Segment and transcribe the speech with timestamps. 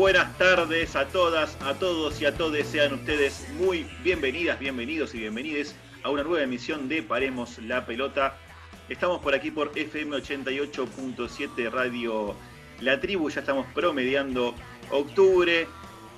[0.00, 2.66] buenas tardes a todas, a todos y a todos.
[2.66, 8.34] Sean ustedes muy bienvenidas, bienvenidos y bienvenides a una nueva emisión de Paremos la Pelota.
[8.88, 12.34] Estamos por aquí por FM 88.7 Radio
[12.80, 14.54] La Tribu, ya estamos promediando
[14.90, 15.68] octubre.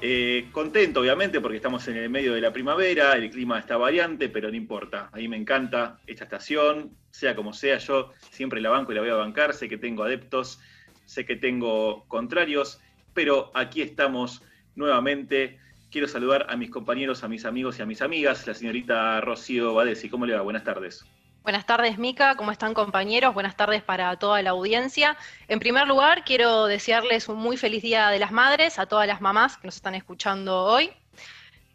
[0.01, 4.29] Eh, contento, obviamente, porque estamos en el medio de la primavera, el clima está variante,
[4.29, 5.11] pero no importa.
[5.12, 9.01] A mí me encanta esta estación, sea como sea, yo siempre la banco y la
[9.01, 9.55] voy a bancar.
[9.55, 10.61] Sé que tengo adeptos,
[11.05, 12.81] sé que tengo contrarios
[13.15, 14.43] pero aquí estamos
[14.75, 15.59] nuevamente.
[15.91, 19.75] Quiero saludar a mis compañeros, a mis amigos y a mis amigas, la señorita Rocío
[19.75, 20.09] Badesi.
[20.09, 20.41] ¿Cómo le va?
[20.41, 21.05] Buenas tardes.
[21.42, 22.37] Buenas tardes, Mica.
[22.37, 23.34] ¿Cómo están, compañeros?
[23.34, 25.17] Buenas tardes para toda la audiencia.
[25.48, 29.20] En primer lugar, quiero desearles un muy feliz Día de las Madres a todas las
[29.20, 30.92] mamás que nos están escuchando hoy.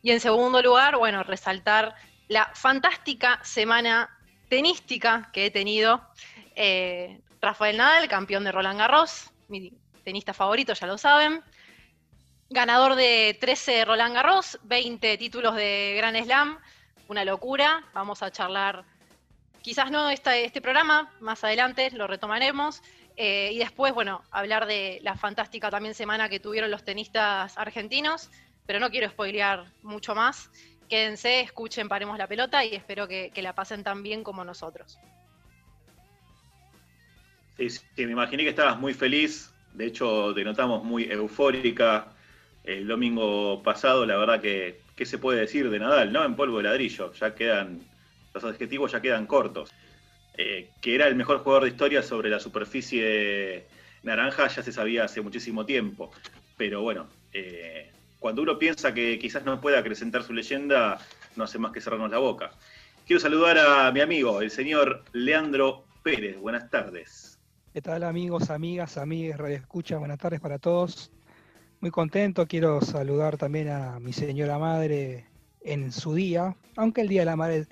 [0.02, 1.96] Y en segundo lugar, bueno, resaltar
[2.30, 4.10] la fantástica semana
[4.48, 6.02] tenística que he tenido.
[6.56, 9.32] Eh, Rafael Nadal, campeón de Roland Garros,
[10.08, 11.44] tenista favorito, ya lo saben.
[12.50, 16.58] Ganador de 13 Roland Garros, 20 títulos de Grand Slam,
[17.10, 17.84] una locura.
[17.94, 18.86] Vamos a charlar,
[19.62, 22.82] quizás no este, este programa, más adelante lo retomaremos.
[23.18, 28.30] Eh, y después, bueno, hablar de la fantástica también semana que tuvieron los tenistas argentinos,
[28.66, 30.50] pero no quiero spoilear mucho más.
[30.88, 34.98] Quédense, escuchen, paremos la pelota y espero que, que la pasen tan bien como nosotros.
[37.58, 42.08] Sí, sí, me imaginé que estabas muy feliz de hecho, te notamos muy eufórica
[42.64, 44.08] el domingo pasado.
[44.08, 46.12] La verdad que, ¿qué se puede decir de Nadal?
[46.12, 46.26] ¿No?
[46.26, 47.14] En polvo de ladrillo.
[47.14, 47.82] Ya quedan,
[48.34, 49.72] los adjetivos ya quedan cortos.
[50.36, 53.68] Eh, que era el mejor jugador de historia sobre la superficie
[54.02, 56.12] naranja ya se sabía hace muchísimo tiempo.
[56.58, 60.98] Pero bueno, eh, cuando uno piensa que quizás no pueda acrecentar su leyenda,
[61.36, 62.50] no hace más que cerrarnos la boca.
[63.06, 66.40] Quiero saludar a mi amigo, el señor Leandro Pérez.
[66.40, 67.27] Buenas tardes.
[67.78, 70.00] ¿Qué tal amigos, amigas, amigas, Radio Escucha?
[70.00, 71.12] Buenas tardes para todos.
[71.80, 75.28] Muy contento, quiero saludar también a mi señora madre
[75.62, 77.68] en su día, aunque el Día de la Madre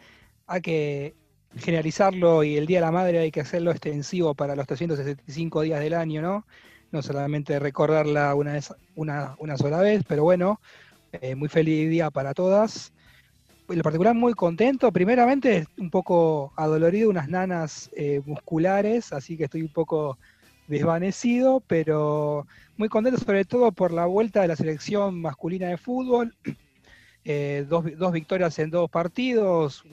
[0.46, 1.16] hay que
[1.58, 5.80] generalizarlo y el Día de la Madre hay que hacerlo extensivo para los 365 días
[5.80, 6.46] del año, ¿no?
[6.92, 10.62] No solamente recordarla una, vez, una, una sola vez, pero bueno,
[11.14, 12.94] eh, muy feliz día para todas
[13.70, 14.92] en lo particular muy contento.
[14.92, 20.18] Primeramente, un poco adolorido, unas nanas eh, musculares, así que estoy un poco
[20.68, 26.36] desvanecido, pero muy contento sobre todo por la vuelta de la selección masculina de fútbol.
[27.28, 29.84] Eh, dos, victorias en dos partidos,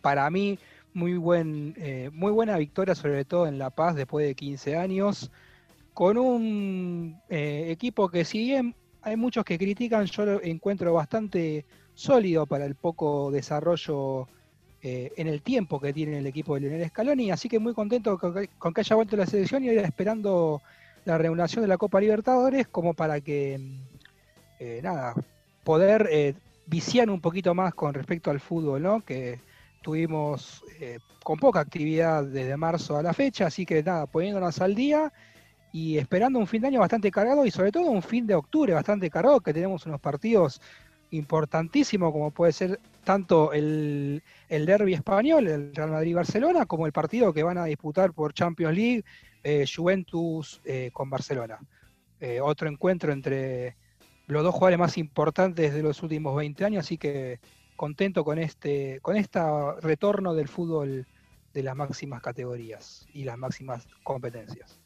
[0.00, 0.60] para mí
[0.92, 5.32] muy, buen, eh, muy buena victoria, sobre todo en La Paz después de 15 años,
[5.92, 12.46] con un equipo que si bien hay muchos que critican, yo lo encuentro bastante sólido
[12.46, 14.28] para el poco desarrollo
[14.82, 18.18] eh, en el tiempo que tiene el equipo de Lionel Scaloni, así que muy contento
[18.18, 18.34] con
[18.74, 20.60] que, haya vuelto la selección y esperando
[21.04, 23.60] la reunión de la Copa Libertadores como para que,
[24.58, 25.14] eh, nada,
[25.62, 26.34] poder eh,
[26.66, 29.00] viciar un poquito más con respecto al fútbol, ¿no?
[29.00, 29.38] Que
[29.82, 30.62] tuvimos
[31.22, 35.12] con poca actividad desde marzo a la fecha, así que nada, poniéndonos al día
[35.74, 38.72] y esperando un fin de año bastante cargado y sobre todo un fin de octubre
[38.72, 40.60] bastante cargado, que tenemos unos partidos
[41.14, 47.32] importantísimo como puede ser tanto el, el derby español, el Real Madrid-Barcelona, como el partido
[47.32, 49.04] que van a disputar por Champions League
[49.42, 51.58] eh, Juventus eh, con Barcelona.
[52.20, 53.76] Eh, otro encuentro entre
[54.26, 57.40] los dos jugadores más importantes de los últimos 20 años, así que
[57.76, 59.40] contento con este con este
[59.82, 61.06] retorno del fútbol
[61.52, 64.80] de las máximas categorías y las máximas competencias.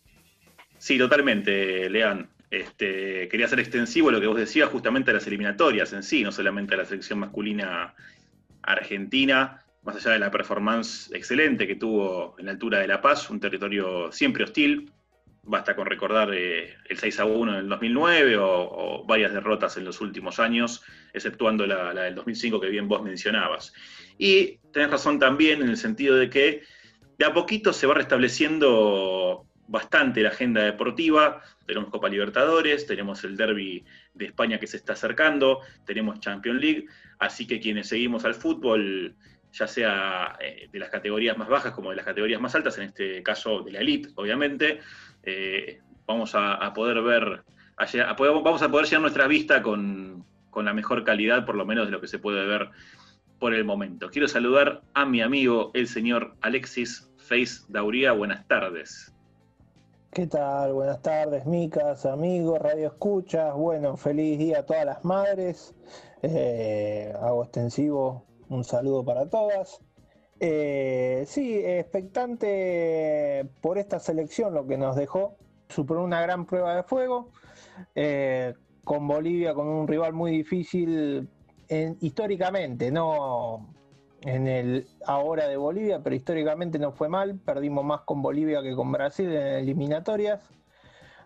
[0.79, 2.29] Sí, totalmente, Lean.
[2.51, 6.33] Este, quería hacer extensivo lo que vos decías justamente a las eliminatorias en sí, no
[6.33, 7.95] solamente a la selección masculina
[8.63, 13.29] argentina, más allá de la performance excelente que tuvo en la altura de La Paz,
[13.31, 14.91] un territorio siempre hostil,
[15.43, 19.85] basta con recordar eh, el 6 a 1 en el 2009 o, varias derrotas en
[19.85, 23.73] los últimos años, exceptuando la, la, del 2005 que bien vos mencionabas.
[24.19, 26.63] Y tenés razón también en el sentido de que
[27.19, 31.43] de a poquito se va restableciendo bastante la agenda deportiva.
[31.69, 33.85] Tenemos Copa Libertadores, tenemos el Derby
[34.15, 36.87] de España que se está acercando, tenemos Champions League,
[37.19, 39.15] así que quienes seguimos al fútbol,
[39.53, 42.85] ya sea eh, de las categorías más bajas como de las categorías más altas, en
[42.85, 44.81] este caso de la elite, obviamente,
[45.23, 47.43] eh, vamos a, poder ver,
[48.17, 51.93] vamos a poder llenar nuestra vista con, con la mejor calidad, por lo menos de
[51.93, 52.71] lo que se puede ver
[53.39, 54.09] por el momento.
[54.09, 58.13] Quiero saludar a mi amigo, el señor Alexis Face Dauría.
[58.13, 59.13] Buenas tardes.
[60.13, 60.73] ¿Qué tal?
[60.73, 63.55] Buenas tardes, micas, amigos, radio escuchas.
[63.55, 65.75] Bueno, feliz día a todas las madres.
[66.23, 69.81] Eh, hago extensivo un saludo para todas.
[70.41, 75.37] Eh, sí, expectante por esta selección, lo que nos dejó.
[75.69, 77.31] Superó una gran prueba de fuego.
[77.95, 78.55] eh,
[78.85, 81.29] con Bolivia, con un rival muy difícil
[82.01, 83.75] históricamente, no
[84.23, 87.39] en el ahora de Bolivia, pero históricamente no fue mal.
[87.45, 90.41] Perdimos más con Bolivia que con Brasil en eliminatorias.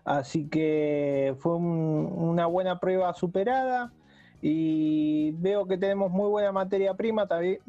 [0.05, 3.93] Así que fue una buena prueba superada
[4.41, 7.27] y veo que tenemos muy buena materia prima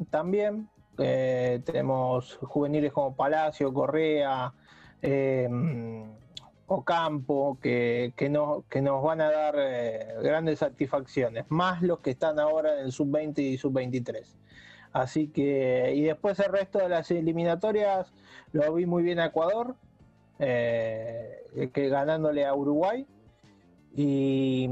[0.09, 0.69] también.
[0.97, 4.53] Eh, tenemos juveniles como Palacio, Correa,
[5.01, 5.47] eh,
[6.67, 12.85] Ocampo, que, nos van a dar eh, grandes satisfacciones, más los que están ahora en
[12.85, 14.25] el sub-20 y sub-23.
[14.95, 18.13] Así que, y después el resto de las eliminatorias
[18.53, 19.75] lo vi muy bien a Ecuador,
[20.39, 23.05] eh, que ganándole a Uruguay.
[23.93, 24.69] Y,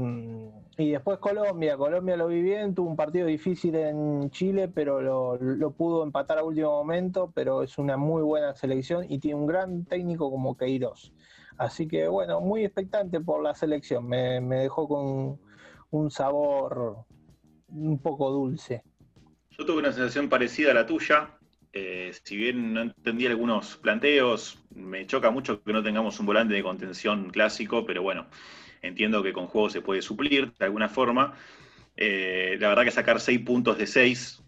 [0.78, 6.02] después Colombia, Colombia lo vi bien, tuvo un partido difícil en Chile, pero lo, pudo
[6.02, 10.30] empatar a último momento, pero es una muy buena selección y tiene un gran técnico
[10.30, 11.12] como Queiroz.
[11.58, 15.38] Así que bueno, muy expectante por la selección, me, dejó con
[15.90, 17.04] un sabor
[17.68, 18.82] un poco dulce.
[19.56, 21.30] Yo tuve una sensación parecida a la tuya,
[21.72, 26.54] eh, si bien no entendí algunos planteos, me choca mucho que no tengamos un volante
[26.54, 28.26] de contención clásico, pero bueno,
[28.82, 31.34] entiendo que con juego se puede suplir de alguna forma.
[31.96, 34.42] Eh, la verdad que sacar seis puntos de seis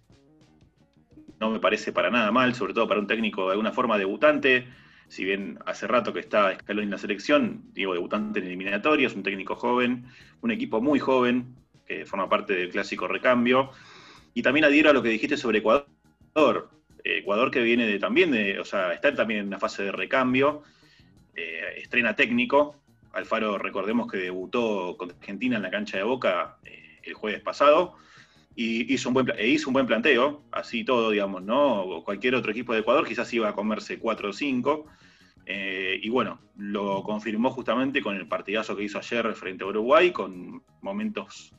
[1.40, 4.68] no me parece para nada mal, sobre todo para un técnico de alguna forma debutante.
[5.08, 9.22] Si bien hace rato que está escalón en la selección, digo debutante en eliminatorias, un
[9.22, 10.06] técnico joven,
[10.40, 11.54] un equipo muy joven
[11.86, 13.70] que forma parte del clásico recambio.
[14.36, 15.88] Y también adhiero a lo que dijiste sobre Ecuador.
[17.02, 20.62] Ecuador que viene también de, o sea, está también en una fase de recambio,
[21.34, 22.76] eh, estrena técnico.
[23.14, 27.94] Alfaro, recordemos que debutó contra Argentina en la cancha de Boca eh, el jueves pasado
[28.54, 32.02] y hizo un, buen, e hizo un buen planteo, así todo, digamos, ¿no?
[32.04, 34.86] Cualquier otro equipo de Ecuador quizás iba a comerse 4 o 5.
[35.46, 40.10] Eh, y bueno, lo confirmó justamente con el partidazo que hizo ayer frente a Uruguay,
[40.10, 41.54] con momentos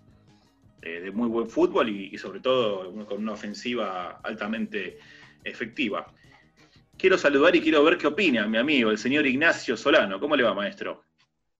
[0.81, 4.99] de muy buen fútbol y, sobre todo con una ofensiva altamente
[5.43, 6.11] efectiva.
[6.97, 10.19] Quiero saludar y quiero ver qué opina mi amigo, el señor Ignacio Solano.
[10.19, 11.03] ¿Cómo le va, maestro?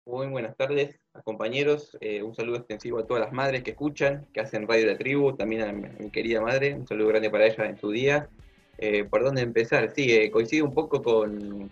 [0.08, 1.98] Muy buenas tardes, compañeros.
[2.00, 4.98] Eh, un saludo extensivo a todas las madres que escuchan, que hacen Radio de la
[4.98, 6.74] Tribu, también a mi, querida madre.
[6.76, 8.30] Un saludo grande para ella en su día.
[8.78, 9.92] Eh, ¿Por dónde empezar?
[9.94, 11.70] Sí, eh, coincido un poco con,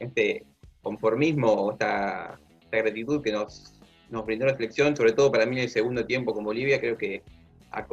[0.00, 0.44] este
[0.82, 2.40] conformismo o esta,
[2.72, 3.79] gratitud que nos,
[4.10, 6.96] nos brindó la selección, sobre todo para mí en el segundo tiempo con Bolivia, creo
[6.96, 7.22] que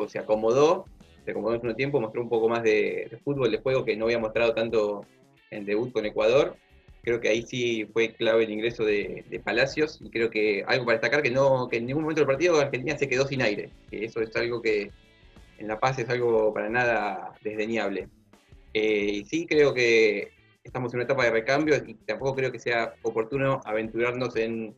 [0.07, 0.85] se acomodó
[1.33, 4.19] como en un tiempo, mostró un poco más de, fútbol, de juego, que no había
[4.19, 5.05] mostrado tanto
[5.51, 6.55] en debut con Ecuador.
[7.03, 10.97] Creo que ahí sí fue clave el ingreso de, Palacios y creo que algo para
[10.97, 13.69] destacar que no que en ningún momento del partido Argentina se quedó sin aire.
[13.91, 14.91] Eso es algo que
[15.57, 18.09] en La Paz es algo para nada desdeñable.
[18.73, 20.31] Eh, y sí creo que
[20.63, 24.75] estamos en una etapa de recambio y tampoco creo que sea oportuno aventurarnos en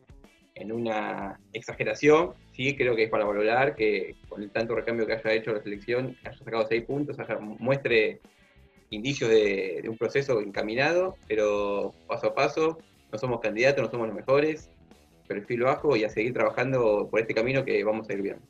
[0.60, 5.14] en una exageración, sí creo que es para valorar que con el tanto recambio que
[5.14, 8.20] haya hecho la selección, haya sacado seis puntos, haya, muestre
[8.90, 12.78] indicios de, un proceso encaminado, pero paso a paso,
[13.10, 14.70] no somos candidatos, no somos los mejores,
[15.26, 18.42] perfil bajo y a seguir trabajando por este camino que vamos a ir viendo.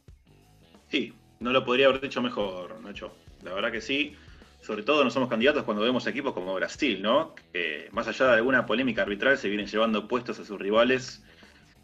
[0.88, 3.12] Sí, no lo podría haber dicho mejor, Nacho.
[3.43, 4.17] La verdad que sí.
[4.62, 7.35] Sobre todo no somos candidatos cuando vemos equipos como Brasil, ¿no?
[7.52, 11.23] Que más allá de alguna polémica arbitral se vienen llevando puestos a sus rivales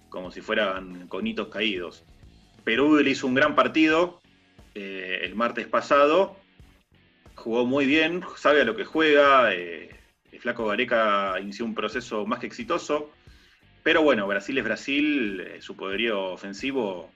[0.09, 2.05] como si fueran conitos caídos.
[2.65, 4.21] Perú le hizo un gran partido
[4.79, 6.37] eh, el martes pasado,
[7.35, 9.89] jugó muy bien, sabe a lo que juega, eh,
[10.33, 13.11] el flaco Gareca inició un proceso más que exitoso,
[13.83, 17.11] pero bueno, Brasil es Brasil, eh, su poderío ofensivo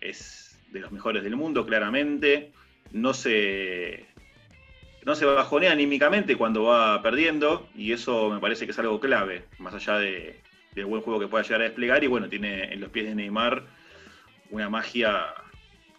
[0.00, 2.52] es de los mejores del mundo, claramente,
[2.90, 4.06] no se,
[5.04, 9.44] no se bajonea anímicamente cuando va perdiendo, y eso me parece que es algo clave,
[9.58, 10.40] más allá de,
[10.74, 12.04] del buen juego que pueda llegar a desplegar.
[12.04, 13.64] Y bueno, tiene en los pies de Neymar
[14.50, 15.34] una magia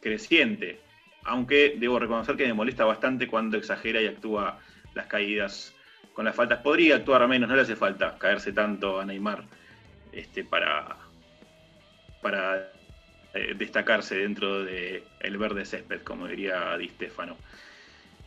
[0.01, 0.79] creciente.
[1.23, 4.59] Aunque debo reconocer que me molesta bastante cuando exagera y actúa
[4.93, 5.73] las caídas
[6.13, 6.61] con las faltas.
[6.61, 9.43] Podría actuar menos, no le hace falta caerse tanto a Neymar
[10.11, 10.97] este, para,
[12.21, 12.71] para
[13.33, 17.37] eh, destacarse dentro del el verde césped, como diría Di Stefano.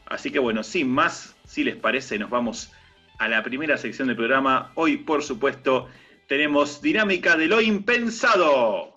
[0.06, 2.72] Así que bueno, sin más, si les parece, nos vamos
[3.18, 4.70] a la primera sección del programa.
[4.74, 5.88] Hoy, por supuesto,
[6.28, 8.92] tenemos dinámica de lo impensado.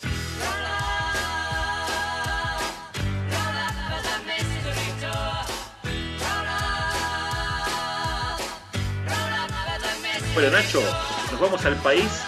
[10.33, 10.81] Bueno, Nacho,
[11.31, 12.21] nos vamos al país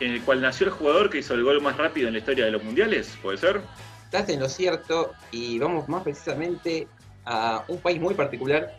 [0.00, 2.46] en el cual nació el jugador que hizo el gol más rápido en la historia
[2.46, 3.60] de los mundiales, ¿puede ser?
[4.04, 6.88] Estás en lo cierto y vamos más precisamente
[7.26, 8.74] a un país muy particular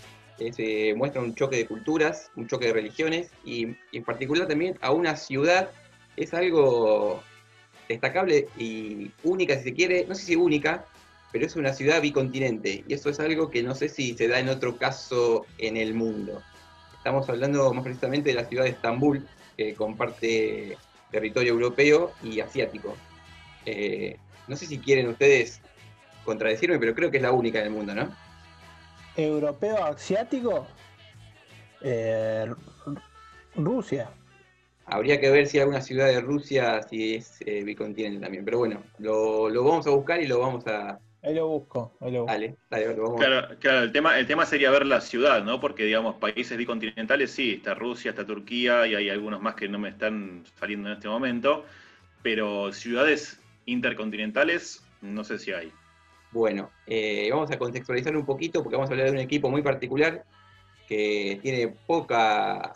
[0.51, 4.91] se muestra un choque de culturas, un choque de religiones y, en particular también a
[4.91, 5.71] una ciudad.
[6.15, 7.21] Es algo
[7.87, 10.85] destacable y única, si se quiere, no sé si única,
[11.31, 12.83] pero es una ciudad bicontinente.
[12.87, 15.93] Y eso es algo que no sé si se da en otro caso en el
[15.93, 16.41] mundo.
[16.97, 20.77] Estamos hablando más precisamente de la ciudad de Estambul, que comparte
[21.11, 22.95] territorio europeo y asiático.
[23.65, 24.17] Eh,
[24.47, 25.61] no sé si quieren ustedes
[26.25, 28.28] contradecirme, pero creo que es la única en el mundo, ¿no?
[29.15, 30.67] Europeo asiático.
[31.81, 32.51] Eh,
[33.55, 34.09] Rusia.
[34.85, 38.43] Habría que ver si alguna ciudad de Rusia si es eh, bicontinente también.
[38.43, 40.99] Pero bueno, lo, vamos a buscar y lo vamos a.
[41.21, 42.33] Ahí lo busco, ahí lo busco.
[42.33, 45.59] Dale, dale, lo vamos claro, claro, el tema, el tema sería ver la ciudad, ¿no?
[45.59, 49.77] Porque, digamos, países bicontinentales sí, está Rusia, está Turquía y hay algunos más que no
[49.79, 51.65] me están saliendo en este momento.
[52.23, 55.71] Pero ciudades intercontinentales, no sé si hay.
[56.31, 59.63] Bueno, eh, vamos a contextualizar un poquito porque vamos a hablar de un equipo muy
[59.63, 60.25] particular
[60.87, 62.73] que tiene poca,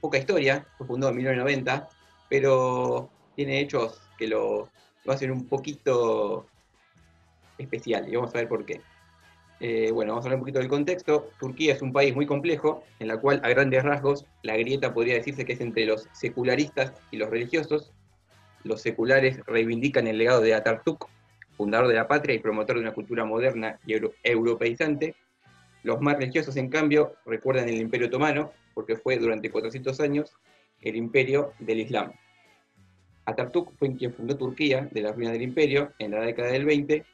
[0.00, 1.88] poca historia, fue fundado en 1990,
[2.30, 4.70] pero tiene hechos que lo,
[5.06, 6.46] hacen un poquito
[7.58, 8.80] especial y vamos a ver por qué.
[9.60, 11.30] Eh, bueno, vamos a hablar un poquito del contexto.
[11.38, 15.14] Turquía es un país muy complejo, en la cual a grandes rasgos la grieta podría
[15.14, 17.92] decirse que es entre los secularistas y los religiosos.
[18.64, 21.06] Los seculares reivindican el legado de Atatürk,
[21.60, 25.14] fundador de la patria y promotor de una cultura moderna y europeizante.
[25.82, 30.32] Los más religiosos, en cambio, recuerdan el Imperio Otomano, porque fue durante 400 años
[30.80, 32.12] el imperio del Islam.
[33.26, 37.04] Atatürk fue quien fundó Turquía de las ruinas del imperio en la década del 20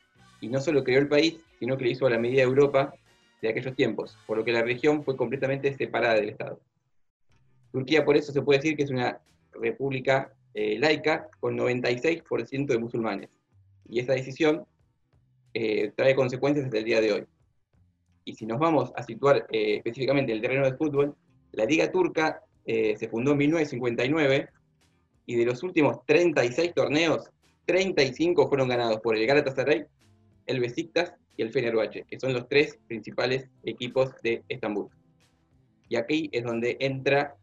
[0.40, 2.94] y no solo creó el país, sino que le hizo a la medida de Europa
[3.42, 6.60] de aquellos tiempos, por lo que la región fue completamente separada del Estado.
[7.72, 9.18] Turquía por eso se puede decir que es una
[9.54, 13.35] república eh, laica con 96% de musulmanes
[13.88, 14.64] y esa decisión
[15.54, 17.24] eh, trae consecuencias hasta el día de hoy.
[18.24, 21.14] Y si nos vamos a situar eh, específicamente en el terreno del fútbol,
[21.52, 24.48] la Liga Turca eh, se fundó en 1959
[25.26, 27.30] y de los últimos 36 torneos,
[27.66, 29.86] 35 fueron ganados por el Galatasaray,
[30.46, 34.88] el Besiktas y el Fenerbahce, que son los tres principales equipos de Estambul.
[35.88, 37.36] Y aquí es donde entra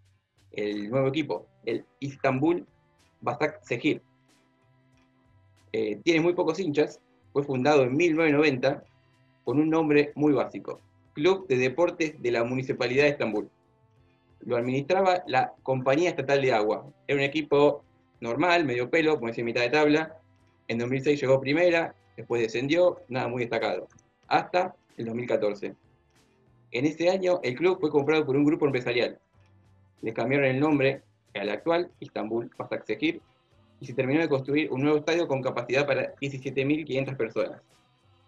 [0.51, 2.65] el nuevo equipo, el Istanbul
[3.21, 4.01] Basak Sehir,
[5.73, 6.99] eh, tiene muy pocos hinchas,
[7.33, 8.83] fue fundado en 1990
[9.43, 10.79] con un nombre muy básico,
[11.13, 13.49] Club de Deportes de la Municipalidad de Estambul.
[14.41, 16.85] Lo administraba la Compañía Estatal de Agua.
[17.07, 17.83] Era un equipo
[18.19, 20.17] normal, medio pelo, como decía, mitad de tabla.
[20.67, 23.87] En 2006 llegó primera, después descendió, nada muy destacado.
[24.27, 25.73] Hasta el 2014.
[26.71, 29.17] En ese año el club fue comprado por un grupo empresarial.
[30.01, 31.01] Le cambiaron el nombre
[31.33, 33.21] al actual, Istanbul Basaksehir,
[33.83, 37.61] y se terminó de construir un nuevo estadio con capacidad para 17.500 personas.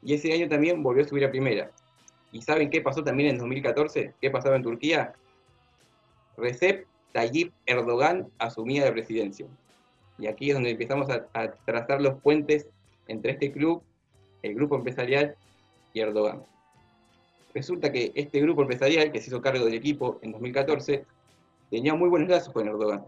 [0.03, 1.71] Y ese año también volvió a subir a primera.
[2.33, 4.15] ¿Y saben qué pasó también en 2014?
[4.19, 5.13] ¿Qué pasaba en Turquía?
[6.35, 9.45] Recep Tayyip Erdogan asumía la presidencia.
[10.17, 12.67] Y aquí es donde empezamos a, trazar los puentes
[13.07, 13.81] entre este club,
[14.41, 15.37] el grupo empresarial
[15.93, 16.43] y Erdogan.
[17.53, 21.05] Resulta que este grupo empresarial, que se hizo cargo del equipo en 2014,
[21.69, 23.05] tenía muy buenos lazos con Erdogan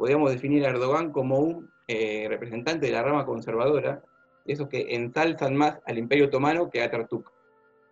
[0.00, 4.02] podríamos definir a Erdogan como un eh, representante de la rama conservadora,
[4.46, 7.30] esos que ensalzan más al Imperio Otomano que a Atatürk,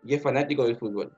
[0.02, 1.12] y es fanático del fútbol.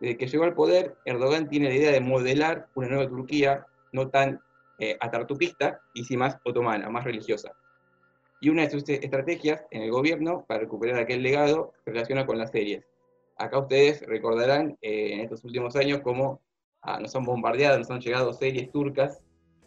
[0.00, 4.08] Desde que llegó al poder, Erdogan tiene la idea de modelar una nueva Turquía no
[4.08, 4.40] tan
[4.78, 4.96] eh,
[5.92, 7.52] y sí más otomana, más religiosa.
[8.40, 12.38] Y una de sus estrategias en el gobierno para recuperar aquel legado se relaciona con
[12.38, 12.86] las series.
[13.36, 16.40] Acá ustedes recordarán eh, en estos últimos años cómo
[16.80, 19.20] ah, nos han bombardeado, nos han llegado series turcas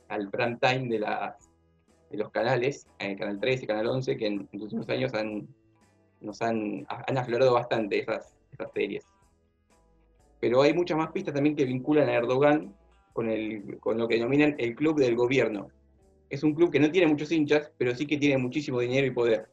[0.09, 4.49] al prime time de, los canales, en el Canal 13 y Canal 11, que en,
[4.51, 5.47] los últimos años han,
[6.21, 8.35] nos han, han aflorado bastante esas,
[8.73, 9.05] series.
[10.39, 12.75] Pero hay muchas más pistas también que vinculan a Erdogan
[13.13, 15.69] con, lo que denominan el club del gobierno.
[16.29, 19.11] Es un club que no tiene muchos hinchas, pero sí que tiene muchísimo dinero y
[19.11, 19.49] poder.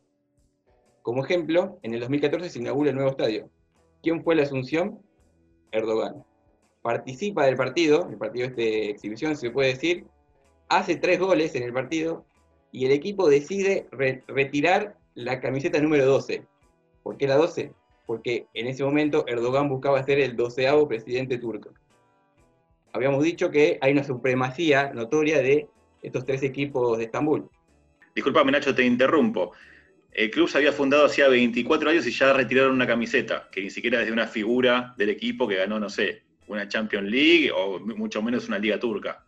[1.03, 3.49] Como ejemplo, en el 2014 se inaugura el nuevo estadio.
[4.03, 5.01] ¿Quién fue la asunción?
[5.73, 6.25] Erdogan.
[6.83, 10.07] Participa del partido, el partido de exhibición, se puede decir,
[10.71, 12.25] hace tres goles en el partido
[12.73, 16.47] y el equipo decide retirar la camiseta número 12.
[17.03, 17.73] ¿Por qué la 12?
[18.07, 21.71] Porque en ese momento Erdogan buscaba ser el doceavo presidente turco.
[22.93, 25.69] Habíamos dicho que hay una supremacía notoria de
[26.03, 27.49] estos tres equipos de Estambul.
[28.15, 29.53] Disculpame, Nacho, te interrumpo.
[30.13, 33.71] El club se había fundado hacía 24 años y ya retiraron una camiseta, que ni
[33.71, 37.79] siquiera es de una figura del equipo que ganó, no sé, una Champions League o
[37.79, 39.25] mucho menos una Liga Turca.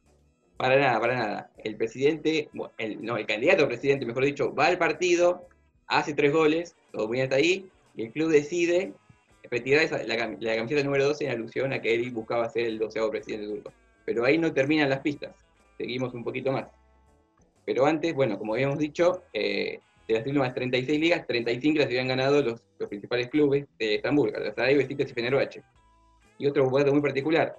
[0.62, 1.50] Para nada, para nada.
[1.64, 5.49] El presidente, el, no, el candidato a presidente, mejor dicho, va al partido,
[5.88, 8.92] hace tres goles, todo bien hasta ahí, y el club decide
[9.50, 13.49] retirar la, camiseta número 12 en alusión a que él buscaba ser el doceavo presidente
[13.49, 13.73] turco.
[14.04, 15.35] Pero ahí no terminan las pistas,
[15.78, 16.69] seguimos un poquito más.
[17.64, 22.07] Pero antes, bueno, como habíamos dicho, eh, de las últimas 36 ligas, 35 las habían
[22.07, 25.64] ganado los, los principales clubes de Estambul, Galatasaray, Besiktas y Fenerbahce.
[26.38, 27.59] Y otro dato muy particular,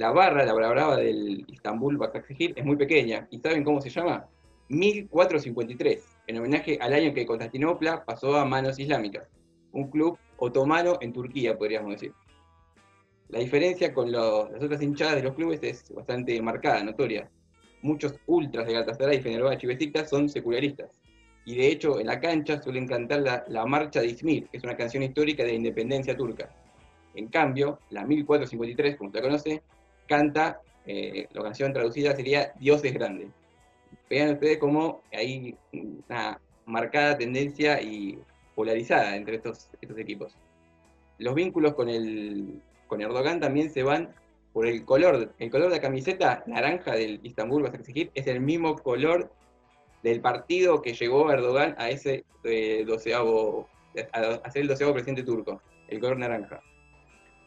[0.00, 3.28] la barra, la brava del Istanbul Basaksehir es muy pequeña.
[3.30, 4.26] ¿Y saben cómo se llama?
[4.70, 9.28] 1453, en homenaje al año que Constantinopla pasó a manos islámicas.
[9.72, 12.14] Un club otomano en Turquía, podríamos decir.
[13.28, 17.30] La diferencia con las otras hinchadas de los clubes es bastante marcada, notoria.
[17.82, 20.98] Muchos ultras de Galatasaray, Fenerbahce y Besiktas son secularistas.
[21.44, 24.64] Y de hecho, en la cancha suelen cantar la, la Marcha de Izmir, que es
[24.64, 26.48] una canción histórica de la independencia turca.
[27.14, 29.62] En cambio, la 1453, como usted conoce,
[30.10, 33.28] canta, eh, la canción traducida sería Dios es grande.
[34.10, 35.56] Vean ustedes cómo hay
[36.08, 38.18] una marcada tendencia y
[38.56, 40.36] polarizada entre estos, estos equipos.
[41.18, 44.12] Los vínculos con, el, con Erdogan también se van
[44.52, 45.32] por el color.
[45.38, 49.30] El color de la camiseta naranja del Istanbul, exigir, es el mismo color
[50.02, 53.68] del partido que llegó Erdogan a ese eh, doceavo,
[54.12, 56.60] a ser el doceavo presidente turco, el color naranja.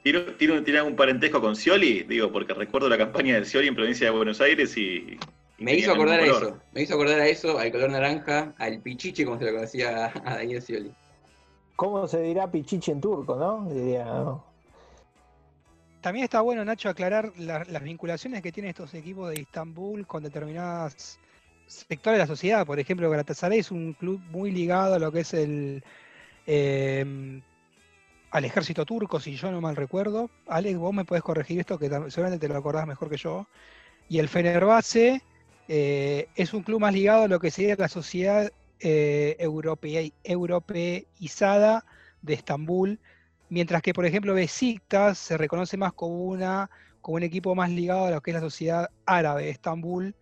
[0.04, 2.04] ¿Tiene, algún parentesco con Scioli?
[2.04, 5.18] Digo, porque recuerdo la campaña de Scioli en provincia de Buenos Aires y.
[5.60, 9.24] me hizo acordar a eso, me hizo acordar a eso, al color naranja, al pichiche,
[9.24, 10.92] como se lo conocía a Daniel Scioli.
[11.78, 14.52] ¿Cómo se dirá pichiche en turco, no?
[16.02, 21.18] También está bueno, Nacho, aclarar las vinculaciones que tienen estos equipos de Istambul con determinadas
[21.66, 22.66] sectores de la sociedad.
[22.66, 25.82] Por ejemplo, Galatasaray es un club muy ligado a lo que es el
[26.46, 27.42] eh,
[28.34, 30.32] al ejército turco, si yo no mal recuerdo.
[30.48, 33.46] Alex, vos me podés corregir esto, que seguramente te lo acordás mejor que yo.
[34.10, 35.22] Y el Fenerbahce
[35.68, 39.38] eh, es un club más ligado a lo que sería la sociedad eh,
[40.24, 41.86] europeizada
[42.24, 43.00] de Estambul,
[43.50, 48.06] mientras que, por ejemplo, Besiktas se reconoce más como, una, como un equipo más ligado
[48.06, 50.16] a lo que es la sociedad árabe de Estambul,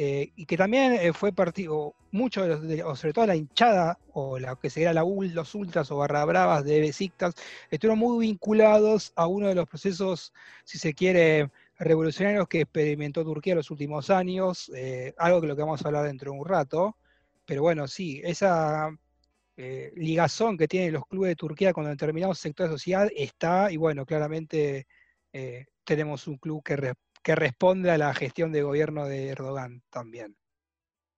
[0.00, 2.44] eh, y que también eh, fue partido, mucho,
[2.84, 6.64] o sobre todo la hinchada, o la que sería la, los ultras o barra bravas
[6.64, 7.34] de Besiktas,
[7.68, 10.32] estuvieron muy vinculados a uno de los procesos,
[10.62, 15.56] si se quiere, revolucionarios que experimentó Turquía en los últimos años, eh, algo que lo
[15.56, 16.96] que vamos a hablar dentro de un rato,
[17.44, 18.96] pero bueno, sí, esa
[19.96, 24.06] ligazón que tienen los clubes de Turquía con determinados sectores de sociedad está, y bueno,
[24.06, 24.86] claramente
[25.82, 26.76] tenemos un club que
[27.22, 30.36] que responde a la gestión de gobierno de Erdogan también.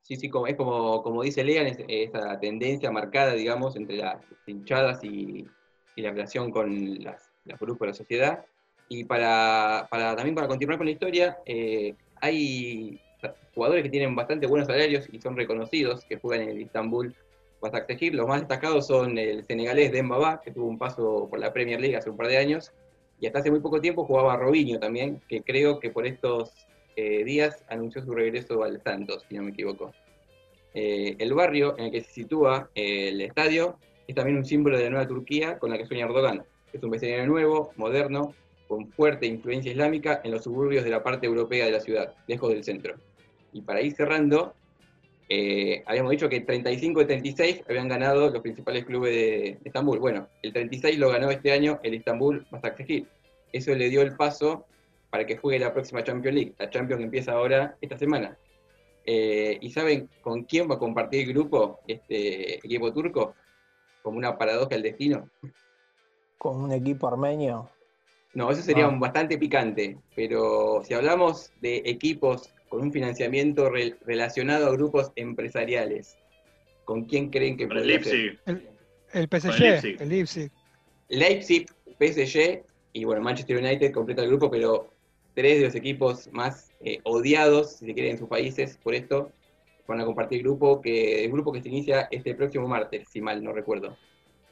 [0.03, 5.47] Sí, sí, es como, como dice Lean, esa tendencia marcada, digamos, entre las hinchadas y,
[5.97, 8.45] la relación con las, grupos de la sociedad.
[8.89, 13.01] Y para, también para continuar con la historia, eh, hay
[13.55, 17.15] jugadores que tienen bastante buenos salarios y son reconocidos, que juegan en el Istanbul
[17.61, 18.15] Basaksehir.
[18.15, 21.97] Los más destacados son el senegalés Demba que tuvo un paso por la Premier League
[21.97, 22.73] hace un par de años,
[23.21, 26.53] y hasta hace muy poco tiempo jugaba Robinho también, que creo que por estos
[26.97, 29.93] eh, días anunció su regreso al Santos, si no me equivoco.
[30.73, 34.79] Eh, el barrio en el que se sitúa eh, el estadio es también un símbolo
[34.79, 36.45] de la nueva Turquía con la que sueña Erdogan.
[36.73, 38.35] Es un vecindario nuevo, moderno,
[38.69, 42.51] con fuerte influencia islámica en los suburbios de la parte europea de la ciudad, lejos
[42.51, 42.95] del centro.
[43.53, 44.55] Y para ir cerrando,
[45.87, 49.99] habíamos dicho que 35 de 36 habían ganado los principales clubes de, Estambul.
[49.99, 53.07] Bueno, el 36 lo ganó este año el Estambul Basaksehir
[53.53, 54.67] eso le dio el paso
[55.11, 58.37] para que juegue la próxima Champions League, la Champions que empieza ahora esta semana.
[59.05, 63.35] Eh, ¿Y saben con quién va a compartir el grupo este equipo turco?
[64.03, 65.29] Como una paradoja del destino.
[66.39, 67.69] ¿Con un equipo armenio?
[68.35, 68.97] No, eso sería ah.
[68.97, 73.69] bastante picante, pero si hablamos de equipos con un financiamiento
[74.07, 76.17] relacionado a grupos empresariales,
[76.85, 78.39] ¿con quién creen que puede Leipzig.
[78.47, 78.69] El,
[79.13, 80.51] el PSG, el Leipzig.
[81.09, 81.67] Leipzig,
[81.99, 84.95] PSG y bueno, Manchester United completa el grupo, pero
[85.35, 89.33] tres de los equipos más eh, odiados, si se quiere, en sus países por esto,
[89.89, 93.43] van a compartir grupo, que el grupo que se inicia este próximo martes, si mal
[93.43, 93.99] no recuerdo.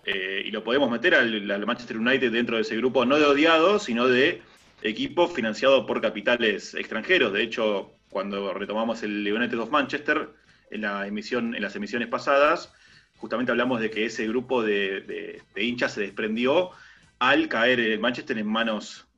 [0.05, 3.85] Eh, y lo podemos meter al, Manchester United dentro de ese grupo, no de odiados,
[3.85, 4.43] sino de
[4.83, 7.33] equipos financiados por capitales extranjeros.
[7.33, 10.31] De hecho, cuando retomamos el United of Manchester,
[10.71, 12.73] en, la emisión, en las emisiones pasadas,
[13.17, 16.71] justamente hablamos de que ese grupo de hinchas se desprendió
[17.19, 19.09] al caer el Manchester en manos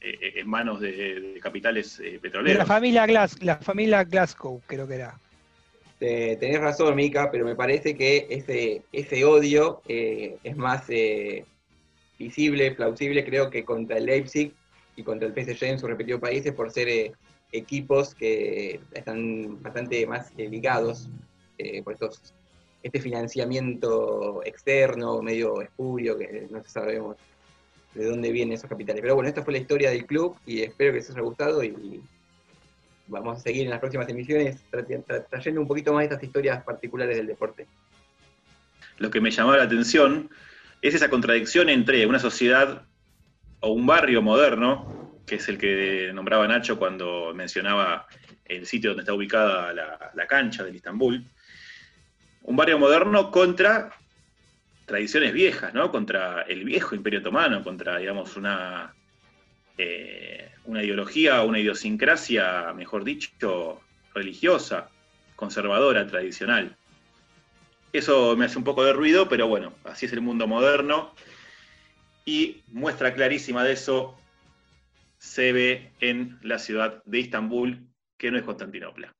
[0.00, 2.58] eh, eh, en manos de, capitales eh, petroleros.
[2.58, 5.18] la familia, Glas la familia Glasgow, creo que era.
[5.98, 10.86] tenés razón, Mica, pero me parece que ese, ese odio es más
[12.18, 14.52] visible, plausible, creo que contra el Leipzig
[14.94, 17.12] y contra el PSG en sus respectivos países por ser
[17.52, 21.08] equipos que están bastante más ligados
[21.84, 22.34] por estos
[22.82, 27.16] este financiamiento externo, medio espurio, que no sabemos
[27.94, 29.02] de dónde vienen esos capitales.
[29.02, 32.00] Pero bueno, esta fue la historia del club y espero que les haya gustado y,
[33.08, 34.58] vamos a seguir en las próximas emisiones
[35.30, 37.66] trayendo un poquito más de estas historias particulares del deporte.
[38.98, 40.28] Lo que me llamó la atención
[40.82, 42.82] es esa contradicción entre una sociedad
[43.60, 44.97] o un barrio moderno,
[45.28, 48.08] que es el que nombraba Nacho cuando mencionaba
[48.44, 51.24] el sitio donde está ubicada la, cancha del Istambul,
[52.42, 53.94] un barrio moderno contra
[54.86, 55.92] tradiciones viejas, ¿no?
[55.92, 58.94] Contra el viejo imperio otomano, contra, digamos, una,
[59.76, 63.82] eh, una ideología, una idiosincrasia, mejor dicho,
[64.14, 64.88] religiosa,
[65.36, 66.74] conservadora, tradicional.
[67.92, 71.14] Eso me hace un poco de ruido, pero bueno, así es el mundo moderno.
[72.24, 74.18] Y muestra clarísima de eso
[75.18, 79.12] se ve en la ciudad de Istambul, que no es Constantinopla.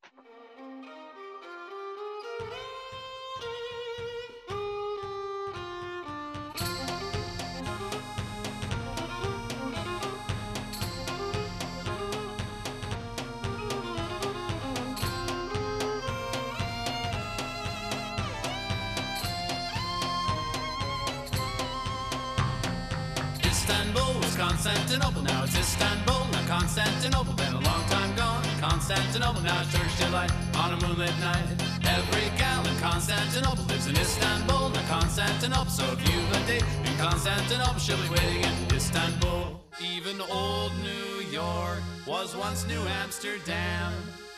[25.49, 28.45] It's Istanbul, now Constantinople, been a long time gone.
[28.61, 31.47] Constantinople, now it's church delight on a moonlit night.
[31.85, 35.71] Every gal in Constantinople lives in Istanbul, now Constantinople.
[35.71, 39.61] So if you've a date in Constantinople, she'll be waiting in Istanbul.
[39.81, 43.93] Even old New York was once New Amsterdam.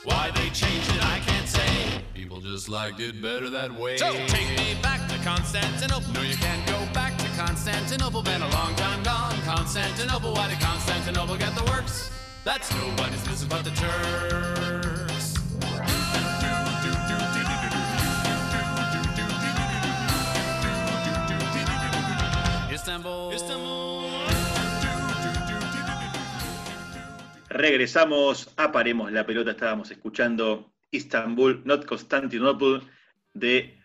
[0.05, 2.03] Why they changed it, I can't say.
[2.15, 3.97] People just liked it better that way.
[3.97, 6.13] So take me back to Constantinople.
[6.13, 6.80] No, you can't go
[7.41, 8.23] Constantinople.
[8.23, 9.35] Been a long time gone.
[9.47, 12.11] Constantinople, why did Constantinople get the works?
[12.45, 15.35] That's nobody's business but the Turks.
[22.71, 23.33] Istanbul.
[23.33, 24.11] Istanbul.
[27.49, 29.53] Regresamos a Paremos la Pelota.
[29.53, 32.83] Estábamos escuchando Istanbul, not Constantinople,
[33.33, 33.79] de.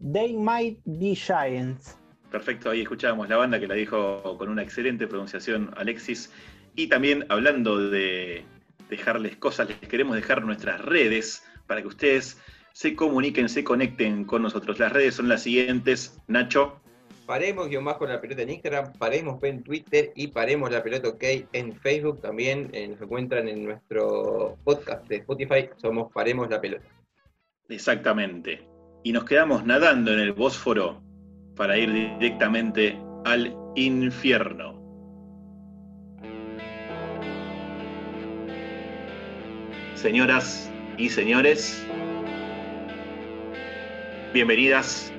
[0.00, 1.97] They Might Be Giants.
[2.30, 6.30] Perfecto, ahí escuchábamos la banda que la dijo con una excelente pronunciación Alexis.
[6.74, 8.44] Y también hablando de
[8.90, 12.38] dejarles cosas, les queremos dejar nuestras redes para que ustedes
[12.72, 14.78] se comuniquen, se conecten con nosotros.
[14.78, 16.20] Las redes son las siguientes.
[16.26, 16.80] Nacho.
[17.26, 21.24] Paremos guion bajo la pelota en Instagram, paremos en Twitter y paremos la pelota OK
[21.52, 22.20] en Facebook.
[22.22, 26.86] También eh, nos encuentran en nuestro podcast de Spotify, somos Paremos la pelota.
[27.68, 28.66] Exactamente.
[29.02, 31.02] Y nos quedamos nadando en el Bósforo
[31.58, 34.78] para ir directamente al infierno.
[39.96, 41.84] Señoras y señores,
[44.32, 45.12] bienvenidas,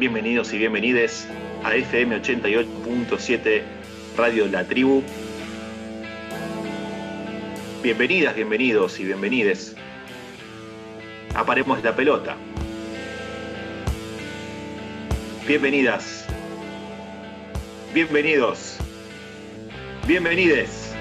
[0.00, 1.28] bienvenidos y bienvenides
[1.62, 3.62] a FM 88.7
[4.16, 5.04] Radio La Tribu.
[7.84, 9.76] Bienvenidas, bienvenidos y bienvenides.
[11.36, 12.36] Aparemos la pelota.
[15.46, 16.24] Bienvenidas.
[17.92, 18.78] Bienvenidos.
[20.06, 20.94] Bienvenides.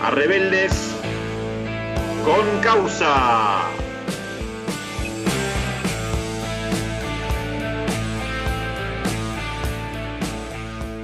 [0.00, 0.94] A Rebeldes
[2.24, 3.64] con causa.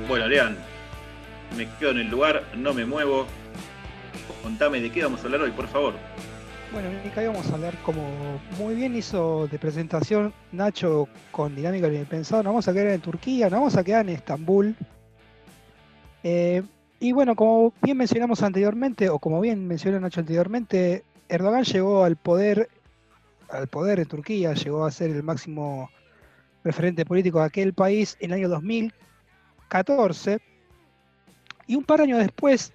[0.06, 0.56] Bueno, Lean,
[1.56, 3.26] me quedo en el lugar, no me muevo.
[4.44, 6.13] Contame de qué vamos a hablar hoy, por favor.
[6.72, 8.02] Bueno, Mica, vamos a hablar como
[8.58, 12.42] muy bien hizo de presentación Nacho con Dinámica Bien Pensado.
[12.42, 14.74] Nos vamos a quedar en Turquía, nos vamos a quedar en Estambul.
[16.22, 16.62] Eh,
[16.98, 22.16] y bueno, como bien mencionamos anteriormente, o como bien mencionó Nacho anteriormente, Erdogan llegó al
[22.16, 22.68] poder,
[23.50, 25.90] al poder en Turquía, llegó a ser el máximo
[26.64, 30.40] referente político de aquel país en el año 2014.
[31.66, 32.72] Y un par de años después,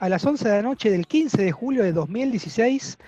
[0.00, 2.98] a las 11 de la noche del 15 de julio de 2016,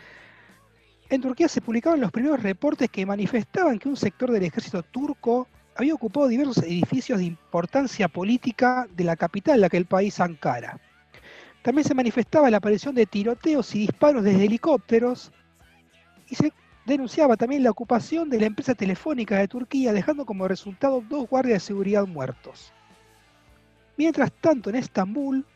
[1.09, 5.49] en Turquía se publicaron los primeros reportes que manifestaban que un sector del ejército turco
[5.75, 10.79] había ocupado diversos edificios de importancia política de la capital de aquel país, Ankara.
[11.63, 15.33] También se manifestaba la aparición de tiroteos y disparos desde helicópteros
[16.29, 16.53] y se
[16.85, 21.63] denunciaba también la ocupación de la empresa telefónica de Turquía, dejando como resultado dos guardias
[21.63, 22.71] de seguridad muertos.
[23.97, 25.47] Mientras tanto, en Estambul,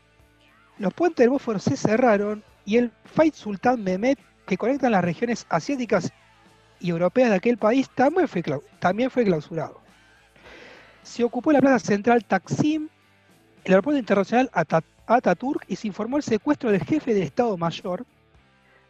[0.79, 5.45] los puentes del Bósforo se cerraron y el Fait Sultan Mehmet que conectan las regiones
[5.49, 6.11] asiáticas
[6.79, 9.81] y europeas de aquel país también fue, clausurado.
[11.03, 12.89] Se ocupó la plaza central Taksim,
[13.63, 14.51] el aeropuerto internacional
[15.07, 18.05] Ataturk y se informó el secuestro del jefe del Estado Mayor.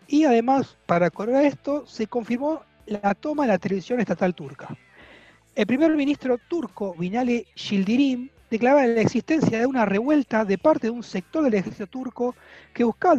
[0.08, 4.76] Y además, para coronar esto, se confirmó la toma de la televisión estatal turca.
[5.56, 10.91] El primer ministro turco, Binali Yildirim, declaraba la existencia de una revuelta de parte de
[10.91, 12.36] un sector del ejército turco
[12.73, 13.15] que buscaba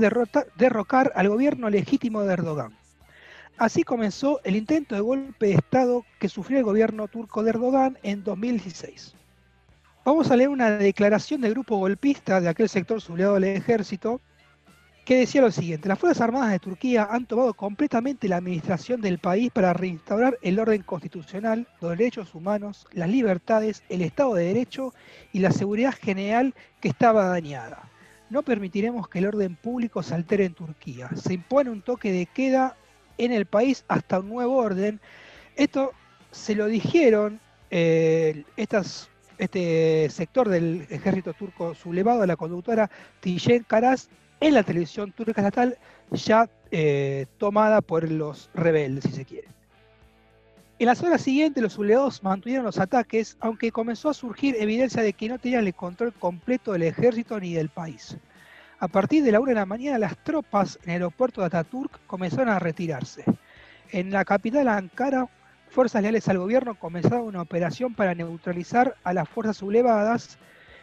[0.56, 2.76] derrocar al gobierno legítimo de Erdogan.
[3.58, 7.98] Así comenzó el intento de golpe de Estado que sufrió el gobierno turco de Erdogan
[8.02, 9.14] en 2016.
[10.04, 14.20] Vamos a leer una declaración del grupo golpista de aquel sector sublevado del ejército
[15.08, 19.18] que decía lo siguiente, las Fuerzas Armadas de Turquía han tomado completamente la administración del
[19.18, 24.92] país para reinstaurar el orden constitucional, los derechos humanos, las libertades, el Estado de Derecho
[25.32, 27.88] y la seguridad general que estaba dañada.
[28.28, 31.08] No permitiremos que el orden público se altere en Turquía.
[31.16, 32.76] Se impone un toque de queda
[33.16, 35.00] en el país hasta un nuevo orden.
[35.56, 35.92] Esto
[36.32, 37.40] se lo dijeron
[37.70, 42.90] eh, este sector del ejército turco sublevado, la conductora
[43.20, 45.78] Tijen Karas, en la televisión turca estatal,
[46.10, 49.48] ya eh, tomada por los rebeldes, si se quiere.
[50.78, 55.12] En las horas siguientes, los sublevados mantuvieron los ataques, aunque comenzó a surgir evidencia de
[55.12, 58.16] que no tenían el control completo del ejército ni del país.
[58.78, 61.98] A partir de la una de la mañana, las tropas en el aeropuerto de Ataturk
[62.06, 63.24] comenzaron a retirarse.
[63.90, 65.28] En la capital Ankara,
[65.68, 70.38] fuerzas leales al gobierno comenzaron una operación para neutralizar a las fuerzas sublevadas,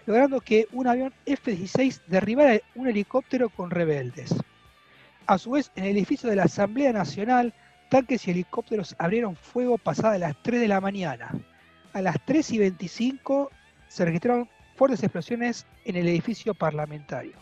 [0.05, 4.35] logrando que un avión F-16 derribara un helicóptero con rebeldes.
[5.27, 7.53] A su vez, en el edificio de la Asamblea Nacional,
[7.89, 11.31] tanques y helicópteros abrieron fuego pasadas las 3 de la mañana.
[11.93, 13.51] A las 3 y 25
[13.87, 17.33] se registraron fuertes explosiones en el edificio parlamentario.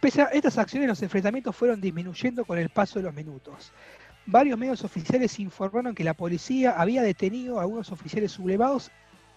[0.00, 3.72] Pese a estas acciones, los enfrentamientos fueron disminuyendo con el paso de los minutos.
[4.26, 8.90] Varios medios oficiales informaron que la policía había detenido a algunos oficiales sublevados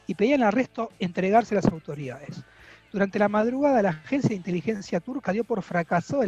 [0.08, 2.44] y pedían al resto entregarse a las autoridades.
[2.92, 5.62] Durante la madrugada, la agencia de inteligencia turca dio por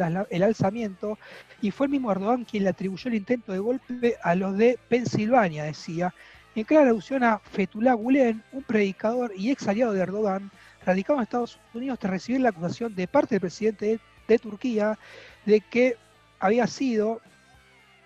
[0.02, 1.18] ala- el alzamiento
[1.62, 4.78] y fue el mismo Erdogan quien le atribuyó el intento de golpe a los de
[4.90, 6.14] Pensilvania, decía,
[6.56, 10.52] en clara alusión a Fethullah Gulen, un predicador y ex aliado de Erdogan,
[10.86, 14.98] radicado en Estados Unidos tras recibir la acusación de parte del presidente de, de Turquía
[15.46, 15.96] de que
[16.40, 17.22] había sido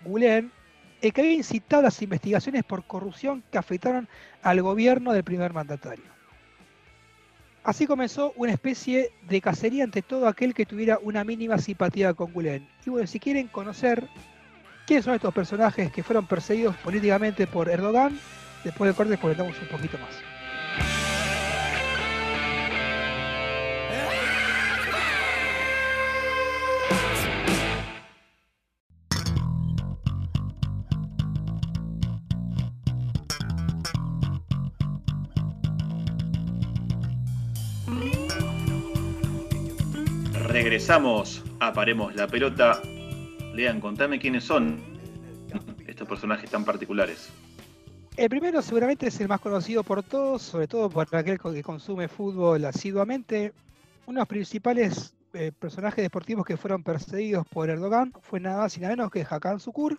[0.04, 0.52] Gulen
[1.02, 4.08] el que había incitado las investigaciones por corrupción que afectaron
[4.42, 6.04] al gobierno del primer mandatario.
[7.64, 12.32] Así comenzó una especie de cacería ante todo aquel que tuviera una mínima simpatía con
[12.32, 12.68] Gulen.
[12.86, 14.08] Y bueno, si quieren conocer
[14.86, 18.18] quiénes son estos personajes que fueron perseguidos políticamente por Erdogan,
[18.64, 20.31] después del corte comentamos un poquito más.
[40.62, 42.80] Regresamos a Paremos la Pelota.
[43.52, 44.78] Lean, contame quiénes son
[45.88, 47.30] estos personajes tan particulares.
[48.16, 52.06] El primero seguramente es el más conocido por todos, sobre todo por aquel que consume
[52.06, 53.52] fútbol asiduamente.
[54.06, 58.76] Uno de los principales eh, personajes deportivos que fueron perseguidos por Erdogan fue nada más
[58.76, 59.98] y nada menos que Hakan Sukur,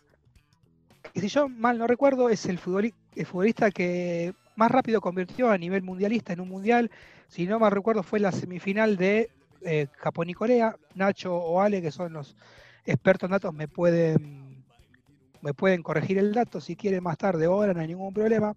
[1.13, 5.51] que si yo mal no recuerdo es el, futboli- el futbolista que más rápido convirtió
[5.51, 6.89] a nivel mundialista en un mundial.
[7.27, 9.29] Si no mal recuerdo fue la semifinal de
[9.65, 10.75] eh, Japón y Corea.
[10.95, 12.35] Nacho o Ale, que son los
[12.85, 14.43] expertos en datos, me pueden
[15.43, 18.55] me pueden corregir el dato si quieren más tarde ahora, no hay ningún problema.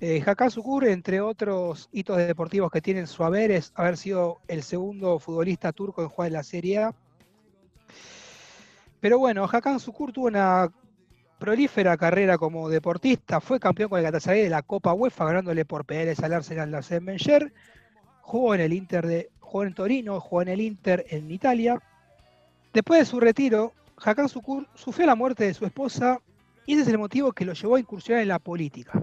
[0.00, 4.64] Eh, Hakan Sukur, entre otros hitos deportivos que tienen su haber, es haber sido el
[4.64, 6.94] segundo futbolista turco en jugar en la Serie A.
[9.00, 10.68] Pero bueno, Hakan Sukur tuvo una
[11.38, 15.84] prolífera carrera como deportista, fue campeón con el Galatasaray de la Copa UEFA, ganándole por
[15.84, 17.52] penales al Arsenal de Arsène Wenger.
[18.22, 21.82] Jugó en el Inter de, jugó en Torino, jugó en el Inter en Italia.
[22.74, 26.20] Después de su retiro, Hakan Sukur sufrió la muerte de su esposa
[26.66, 29.02] y ese es el motivo que lo llevó a incursionar en la política.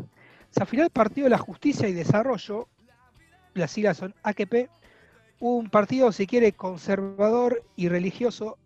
[0.51, 2.69] Se afilió al Partido de la Justicia y Desarrollo,
[3.55, 4.69] las siglas son AKP,
[5.39, 8.57] un partido, si quiere, conservador y religioso,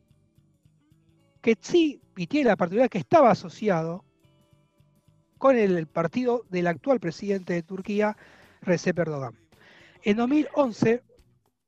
[1.41, 4.03] que sí, y tiene la particularidad que estaba asociado
[5.37, 8.17] con el partido del actual presidente de Turquía,
[8.61, 9.35] Recep Erdogan.
[10.03, 11.03] En 2011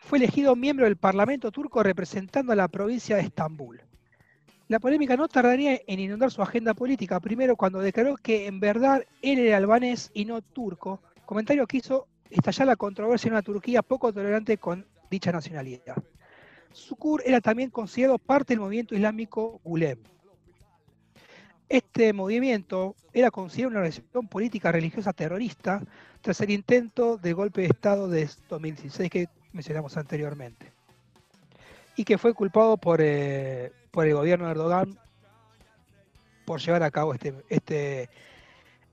[0.02, 3.82] fue elegido miembro del Parlamento turco representando a la provincia de Estambul.
[4.68, 9.04] La polémica no tardaría en inundar su agenda política, primero cuando declaró que en verdad
[9.22, 13.84] él era albanés y no turco, comentario que hizo estallar la controversia en una Turquía
[13.84, 15.96] poco tolerante con dicha nacionalidad.
[16.74, 20.00] Sukur era también considerado parte del movimiento islámico Gulen.
[21.70, 25.82] Este movimiento era considerado una organización política religiosa terrorista
[26.22, 30.72] tras el intento de golpe de Estado de 2016 que mencionamos anteriormente
[31.96, 34.98] y que fue culpado por, eh, por el gobierno de Erdogan
[36.46, 38.10] por llevar a cabo este, este,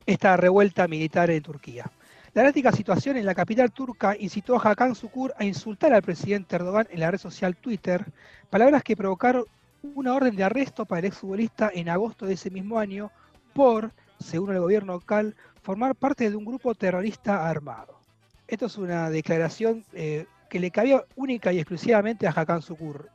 [0.07, 1.91] esta revuelta militar en Turquía.
[2.35, 6.57] La dramática situación en la capital turca incitó a Hakan Sukur a insultar al presidente
[6.57, 8.05] Erdogan en la red social Twitter,
[8.51, 9.45] palabras que provocaron
[9.83, 13.11] una orden de arresto para el exfutbolista en agosto de ese mismo año
[13.55, 17.99] por, según el gobierno local, formar parte de un grupo terrorista armado.
[18.47, 23.11] Esto es una declaración eh, que le cabía única y exclusivamente a Hakan Sukur,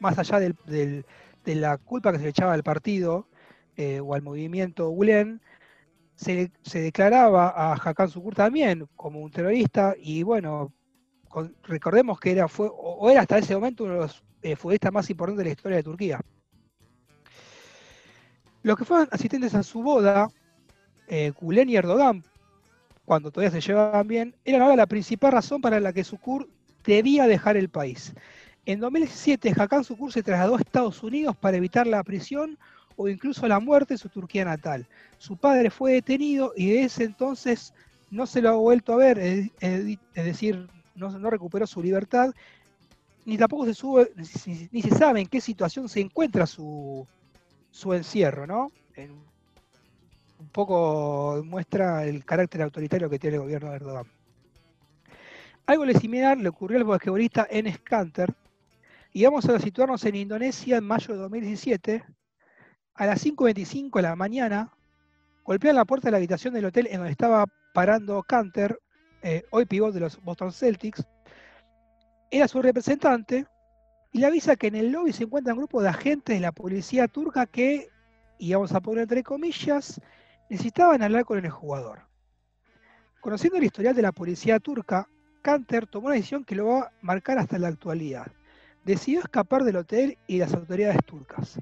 [0.00, 1.04] más allá del-
[1.44, 3.26] de la culpa que se le echaba al partido
[3.76, 5.40] eh, o al movimiento Gulen,
[6.14, 10.72] se, declaraba a Hakan Sukur también como un terrorista y bueno,
[11.64, 14.56] recordemos que era, fue, o era hasta ese momento uno de los eh,
[14.92, 16.20] más importantes de la historia de Turquía.
[18.62, 20.28] Los que fueron asistentes a su boda,
[21.08, 22.22] eh, Gulen y Erdogan,
[23.04, 26.48] cuando todavía se llevaban bien, eran ahora la principal razón para la que Sukur
[26.84, 28.14] debía dejar el país.
[28.64, 32.58] En 2017, Hakan Sukur se trasladó a Estados Unidos para evitar la prisión
[32.96, 34.86] o incluso la muerte en su Turquía natal.
[35.18, 37.74] Su padre fue detenido y de ese entonces
[38.10, 39.50] no se lo ha vuelto a ver, es,
[40.14, 42.32] decir, no, recuperó su libertad,
[43.24, 44.12] ni tampoco se, sube,
[44.70, 47.06] ni, se- sabe en qué situación se encuentra su,
[47.92, 48.70] encierro, ¿no?
[48.96, 54.06] Un poco muestra el carácter autoritario que tiene el gobierno de Erdogan.
[55.66, 58.34] Algo similar le ocurrió al basquetbolista Enes Kanter,
[59.12, 62.04] y vamos a situarnos en Indonesia en mayo de 2017,
[62.94, 64.72] a las 5.25 de la mañana,
[65.44, 68.78] golpean la puerta de la habitación del hotel en donde estaba parando Canter,
[69.22, 71.06] eh, hoy pivot de los Boston Celtics,
[72.30, 73.46] era su representante
[74.10, 76.52] y le avisa que en el lobby se encuentra un grupo de agentes de la
[76.52, 77.88] policía turca que,
[78.36, 80.00] y vamos a poner entre comillas,
[80.50, 82.08] necesitaban hablar con el jugador.
[83.20, 85.08] Conociendo el historial de la policía turca,
[85.42, 88.28] Canter tomó una decisión que lo va a marcar hasta la actualidad.
[88.84, 91.58] Decidió escapar del hotel y las autoridades turcas.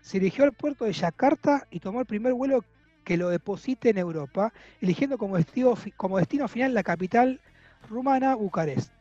[0.00, 2.64] Se dirigió al puerto de Yakarta y tomó el primer vuelo
[3.04, 7.40] que lo deposite en Europa, eligiendo como destino, como destino final la capital
[7.88, 8.92] rumana, Bucarest.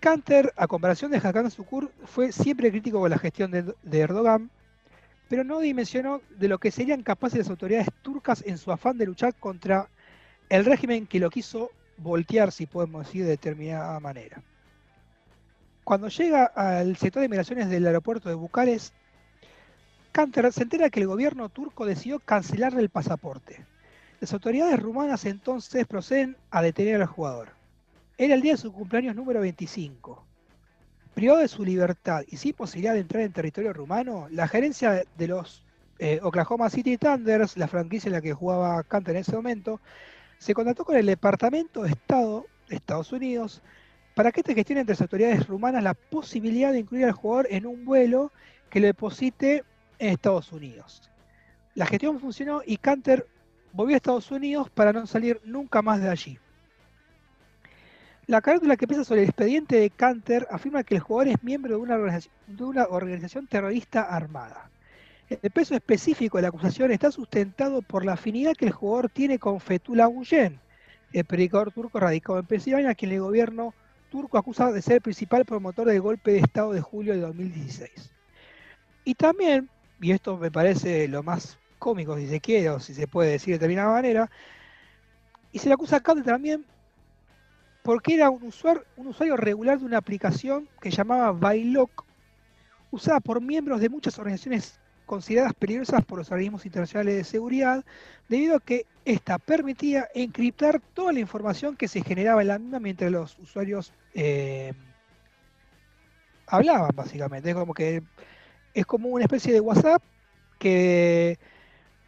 [0.00, 4.50] Kanter, a comparación de Hakan Sukur, fue siempre crítico con la gestión de, de Erdogan,
[5.28, 9.06] pero no dimensionó de lo que serían capaces las autoridades turcas en su afán de
[9.06, 9.88] luchar contra
[10.48, 14.42] el régimen que lo quiso voltear, si podemos decir de determinada manera.
[15.84, 18.94] Cuando llega al sector de migraciones del aeropuerto de Bucarest,
[20.12, 23.64] Kanter se entera que el gobierno turco decidió cancelarle el pasaporte.
[24.20, 27.50] Las autoridades rumanas entonces proceden a detener al jugador.
[28.16, 30.24] Era el día de su cumpleaños número 25.
[31.14, 35.28] Privado de su libertad y sin posibilidad de entrar en territorio rumano, la gerencia de
[35.28, 35.62] los
[36.00, 39.80] eh, Oklahoma City Thunders, la franquicia en la que jugaba Kanter en ese momento,
[40.38, 43.62] se contactó con el Departamento de Estado de Estados Unidos
[44.14, 47.66] para que este gestione entre las autoridades rumanas la posibilidad de incluir al jugador en
[47.66, 48.32] un vuelo
[48.70, 49.64] que lo deposite
[49.98, 51.10] en Estados Unidos.
[51.74, 53.26] La gestión funcionó y Canter
[53.72, 56.38] volvió a Estados Unidos para no salir nunca más de allí.
[58.26, 61.76] La carátula que pesa sobre el expediente de Canter afirma que el jugador es miembro
[61.76, 64.70] de una organización, de una organización terrorista armada.
[65.30, 69.38] El peso específico de la acusación está sustentado por la afinidad que el jugador tiene
[69.38, 70.58] con Fethullah Gulen,
[71.12, 73.74] el predicador turco radicado en Pensilvania, quien el gobierno
[74.10, 78.10] turco acusa de ser el principal promotor del golpe de Estado de julio de 2016.
[79.04, 79.68] Y también,
[80.00, 83.48] y esto me parece lo más cómico si se quiere, o si se puede decir
[83.48, 84.30] de determinada manera,
[85.52, 86.64] y se le acusa a también
[87.82, 92.06] porque era un usuario, un usuario regular de una aplicación que llamaba Bailoc,
[92.90, 97.84] usada por miembros de muchas organizaciones consideradas peligrosas por los organismos internacionales de seguridad,
[98.28, 102.78] debido a que esta permitía encriptar toda la información que se generaba en la misma
[102.78, 104.74] mientras los usuarios eh,
[106.46, 107.50] hablaban, básicamente.
[107.50, 108.02] Es como que
[108.74, 110.02] es como una especie de WhatsApp
[110.58, 111.38] que,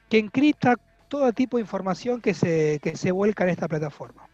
[0.09, 0.77] que encripta
[1.09, 4.29] todo tipo de información que se, que se vuelca en esta plataforma.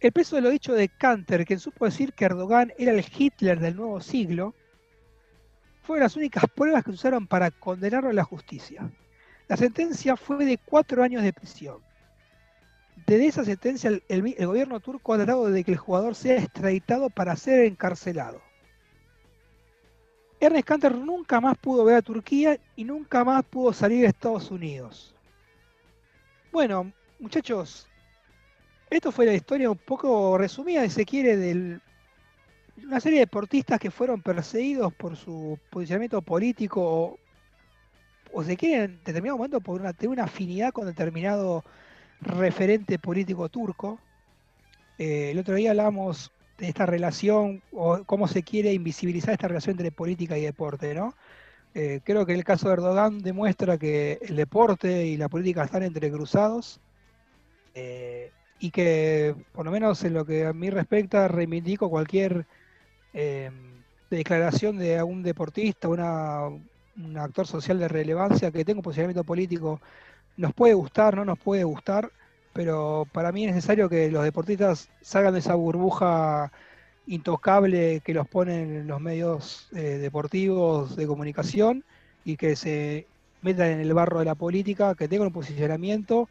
[0.00, 3.60] El peso de lo dicho de Kanter, quien supo decir que Erdogan era el Hitler
[3.60, 4.54] del nuevo siglo,
[5.84, 8.90] fueron las únicas pruebas que usaron para condenarlo a la justicia.
[9.48, 11.78] La sentencia fue de cuatro años de prisión.
[13.06, 17.36] Desde esa sentencia, el, gobierno turco ha tratado de que el jugador sea extraditado para
[17.36, 18.40] ser encarcelado.
[20.40, 24.50] Ernest Kanter nunca más pudo ver a Turquía y nunca más pudo salir a Estados
[24.50, 25.14] Unidos.
[26.50, 27.86] Bueno, muchachos,
[28.88, 31.80] esto fue la historia un poco resumida, si se quiere, de
[32.82, 37.18] una serie de deportistas que fueron perseguidos por su posicionamiento político
[38.32, 41.64] o, se quiere en determinado momento por una, tener una afinidad con determinado
[42.20, 44.00] referente político turco.
[44.98, 49.74] Eh, el otro día hablábamos de esta relación o cómo se quiere invisibilizar esta relación
[49.74, 51.14] entre política y deporte, ¿no?
[51.74, 55.82] Eh, creo que el caso de Erdogan demuestra que el deporte y la política están
[55.82, 56.80] entrecruzados
[57.74, 62.46] eh, y que, por lo menos en lo que a mí respecta, reivindico cualquier
[63.14, 63.50] eh,
[64.10, 69.80] declaración de algún deportista, una, un actor social de relevancia que tenga un posicionamiento político.
[70.36, 72.10] Nos puede gustar, no nos puede gustar,
[72.52, 76.52] pero para mí es necesario que los deportistas salgan de esa burbuja
[77.06, 81.84] intocable que los ponen en los medios eh, deportivos de comunicación
[82.24, 83.06] y que se
[83.42, 86.28] metan en el barro de la política, que tengan un posicionamiento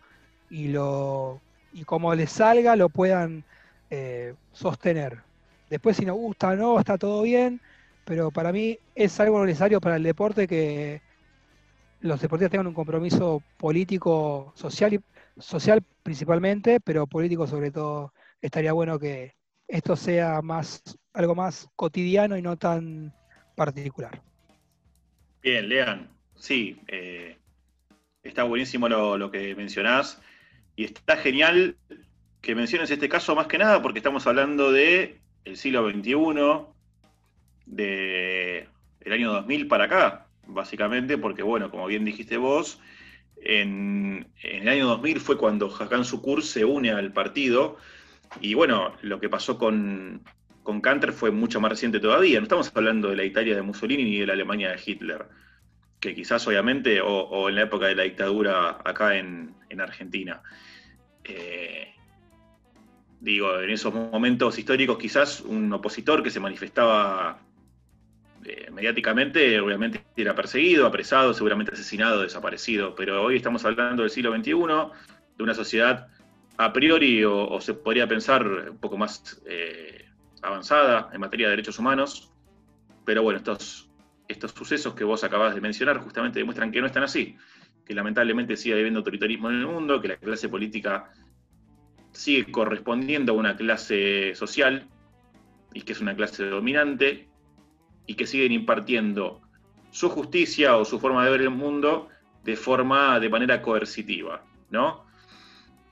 [0.49, 1.39] y lo
[1.73, 3.43] y como les salga lo puedan
[3.89, 5.19] eh, sostener.
[5.73, 7.59] Después si nos gusta o no, está todo bien,
[8.05, 11.01] pero para mí es algo necesario para el deporte que
[12.01, 14.99] los deportistas tengan un compromiso político, social, y,
[15.39, 18.13] social principalmente, pero político sobre todo.
[18.39, 19.33] Estaría bueno que
[19.67, 23.11] esto sea más algo más cotidiano y no tan
[23.55, 24.21] particular.
[25.41, 27.39] Bien, Lean, sí, eh,
[28.21, 30.21] está buenísimo lo, lo, que mencionás
[30.75, 31.77] y está genial
[32.41, 36.65] que menciones este caso más que nada porque estamos hablando de el siglo XXI,
[37.65, 38.67] de
[39.01, 42.79] el año 2000 para acá, básicamente, porque bueno, como bien dijiste vos,
[43.37, 47.77] en, el año 2000 fue cuando Hakan Sukur se une al partido
[48.39, 50.23] y bueno, lo que pasó con,
[50.63, 52.39] con Canter fue mucho más reciente todavía.
[52.39, 55.25] No estamos hablando de la Italia de Mussolini ni de la Alemania de Hitler,
[55.99, 60.41] que quizás obviamente, o, o en la época de la dictadura acá en, en Argentina.
[61.23, 61.92] Eh,
[63.23, 67.39] digo, en esos momentos históricos quizás un opositor que se manifestaba
[68.43, 74.35] eh, mediáticamente, obviamente era perseguido, apresado, seguramente asesinado, desaparecido, pero hoy estamos hablando del siglo
[74.35, 74.51] XXI,
[75.37, 76.09] de una sociedad
[76.57, 80.05] a priori o, se podría pensar un poco más eh,
[80.41, 82.29] avanzada en materia de derechos humanos,
[83.05, 83.89] pero bueno, estos,
[84.27, 87.37] estos sucesos que vos acabas de mencionar justamente demuestran que no están así,
[87.85, 91.09] que lamentablemente sigue habiendo autoritarismo en el mundo, que la clase política
[92.13, 94.87] sigue correspondiendo a una clase social
[95.73, 97.27] y que es una clase dominante
[98.05, 99.41] y que siguen impartiendo
[99.91, 102.09] su justicia o su forma de ver el mundo
[102.43, 105.05] de forma, de manera coercitiva, ¿no?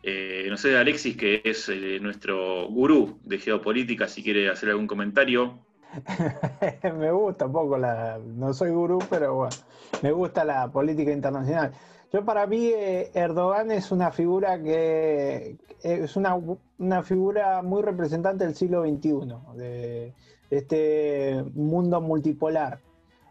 [0.04, 4.88] Eh, no sé, Alexis, que es eh, nuestro gurú de geopolítica, si quiere hacer algún
[4.88, 5.60] comentario.
[6.98, 8.18] me gusta un poco la.
[8.18, 9.56] No soy gurú, pero bueno,
[10.02, 11.72] me gusta la política internacional.
[12.14, 15.58] Yo, para mí, eh, Erdogan es una figura que.
[15.82, 16.38] Es una,
[16.78, 20.14] una, figura muy representante del siglo XXI, de,
[20.50, 22.80] de este mundo multipolar.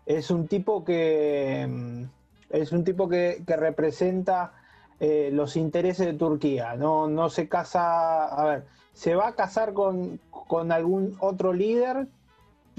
[0.07, 1.66] Es un tipo que.
[1.68, 2.05] mm,
[2.51, 4.53] Es un tipo que, que representa
[4.99, 6.74] eh, los intereses de Turquía.
[6.74, 12.09] No, no se casa, a ver, se va a casar con, con algún otro líder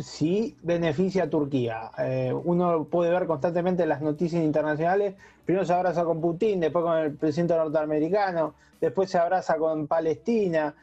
[0.02, 1.92] si beneficia a Turquía.
[1.98, 6.98] Eh, uno puede ver constantemente las noticias internacionales, primero se abraza con Putin, después con
[6.98, 10.76] el presidente norteamericano, después se abraza con Palestina,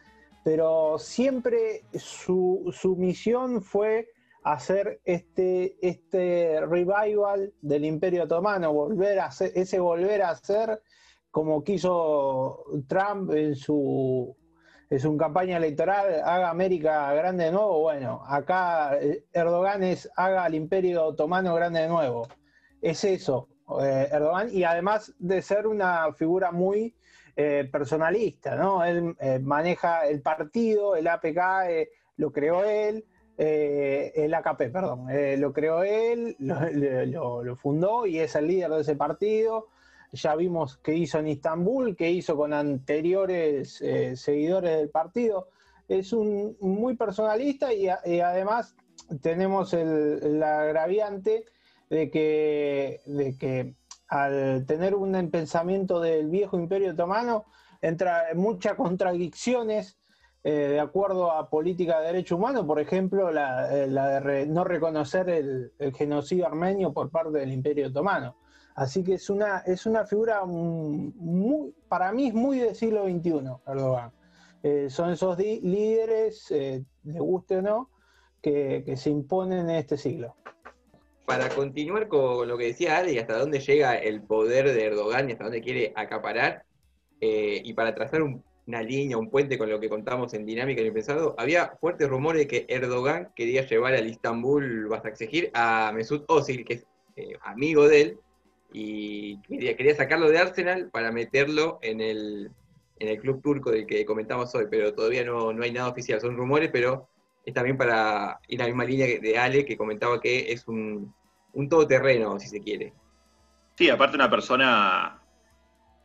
[0.45, 4.09] pero siempre su, su misión fue
[4.43, 10.81] hacer este, este revival del Imperio Otomano, volver a hacer, ese volver a ser
[11.31, 14.35] como quiso Trump en su,
[14.91, 18.99] en su campaña electoral, haga América grande de nuevo, bueno, acá
[19.33, 22.27] Erdogan es haga al imperio otomano grande de nuevo.
[22.81, 23.49] Es eso,
[23.83, 26.95] eh, Erdogan, y además de ser una figura muy
[27.41, 28.85] eh, personalista, ¿no?
[28.85, 33.05] Él eh, maneja el partido, el APK eh, lo creó él,
[33.37, 35.07] el AKP, perdón,
[35.39, 39.69] lo creó él, lo fundó y es el líder de ese partido
[40.13, 45.49] ya vimos qué hizo en Istambul, qué hizo con anteriores eh, seguidores del partido.
[45.87, 48.75] Es un muy personalista y, además
[49.23, 51.45] tenemos el, el, agraviante
[51.89, 53.75] de que, de que
[54.09, 57.47] al tener un pensamiento del viejo imperio otomano
[57.81, 59.99] entra en muchas contradicciones
[60.45, 64.47] eh, de acuerdo a política de derechos humanos, por ejemplo, la, eh, la de re,
[64.47, 68.37] no reconocer el genocidio armenio por parte del imperio otomano.
[68.79, 73.51] Así que es una, es una figura muy, para mí es muy del siglo XXI,
[73.67, 74.13] Erdogan.
[74.63, 77.91] Eh, son esos líderes, eh, le guste o no,
[78.41, 80.37] que, que, se imponen en este siglo.
[81.27, 85.29] Para continuar con lo que decía Ale y hasta dónde llega el poder de Erdogan
[85.29, 86.63] y hasta dónde quiere acaparar,
[87.21, 90.83] eh, y para trazar un, una línea, un puente con lo que contamos en Dinámica
[90.83, 95.91] en el pasado, había fuertes rumores de que Erdogan quería llevar al Istanbul Basaksehir a
[95.93, 96.87] Mesut Özil, que es
[97.43, 98.19] amigo de él,
[98.73, 102.51] y quería, sacarlo de Arsenal para meterlo en el,
[102.99, 106.21] en el club turco del que comentamos hoy, pero todavía no, no hay nada oficial,
[106.21, 107.09] son rumores, pero
[107.45, 111.15] es también para ir a la misma línea de Ale, que comentaba que es un,
[111.53, 112.93] un todoterreno, si se quiere.
[113.77, 115.23] Sí, aparte una persona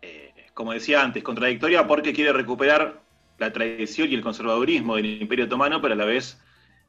[0.03, 3.01] eh, como decía antes, contradictoria porque quiere recuperar
[3.37, 6.39] la tradición y el conservadurismo del Imperio Otomano, pero a la vez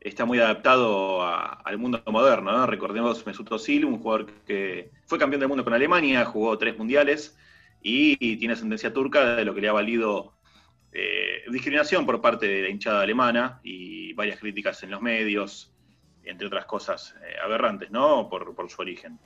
[0.05, 2.53] está muy adaptado al mundo moderno.
[2.53, 2.67] ¿no?
[2.67, 7.37] Recordemos Mesut Özil, un jugador que fue campeón del mundo con Alemania, jugó tres mundiales
[7.83, 10.35] y, tiene ascendencia turca, de lo que le ha valido
[10.93, 15.75] eh, discriminación por parte de la hinchada alemana y varias críticas en los medios,
[16.23, 18.29] entre otras cosas eh, aberrantes, ¿no?
[18.29, 19.19] Por, por su origen.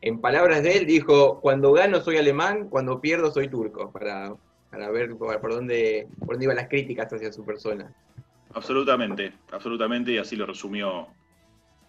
[0.00, 4.32] En palabras de él, dijo, cuando gano soy alemán, cuando pierdo soy turco, para,
[4.70, 7.92] para ver por dónde, por dónde iban las críticas hacia su persona.
[8.54, 11.08] Absolutamente, absolutamente, y así lo resumió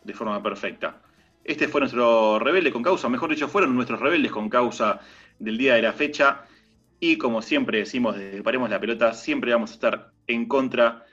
[0.03, 1.01] de forma perfecta.
[1.43, 4.99] Este fue nuestro rebelde con causa, mejor dicho, fueron nuestros rebeldes con causa
[5.39, 6.43] del día de la fecha.
[6.99, 11.05] Y como siempre decimos desde Paremos la Pelota, siempre vamos a estar en contra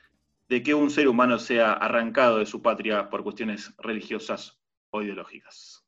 [0.48, 4.58] de que un ser humano sea arrancado de su patria por cuestiones religiosas
[4.90, 5.84] o ideológicas.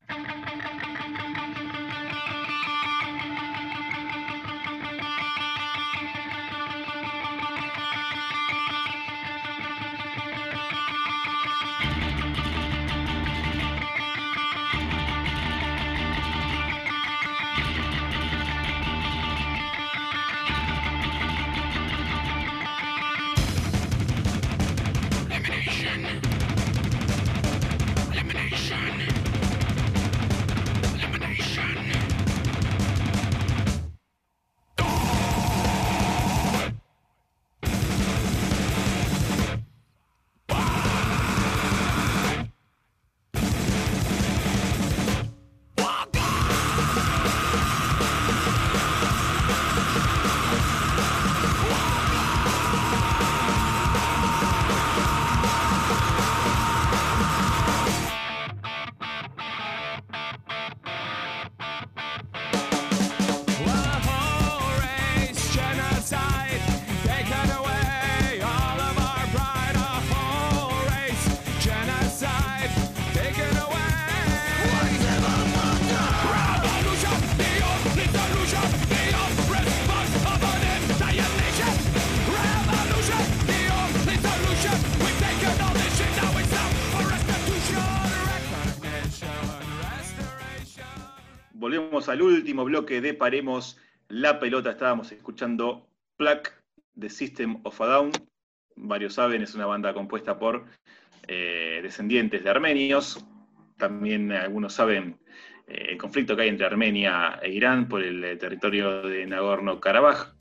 [92.08, 93.78] Al último bloque de Paremos
[94.08, 94.70] la Pelota.
[94.70, 96.50] Estábamos escuchando Plaque
[96.94, 98.12] de System of a Down.
[98.76, 100.64] Varios saben, es una banda compuesta por
[101.26, 103.22] eh, descendientes de armenios.
[103.76, 105.18] También algunos saben
[105.66, 110.34] eh, el conflicto que hay entre Armenia e Irán por el eh, territorio de Nagorno-Karabaj.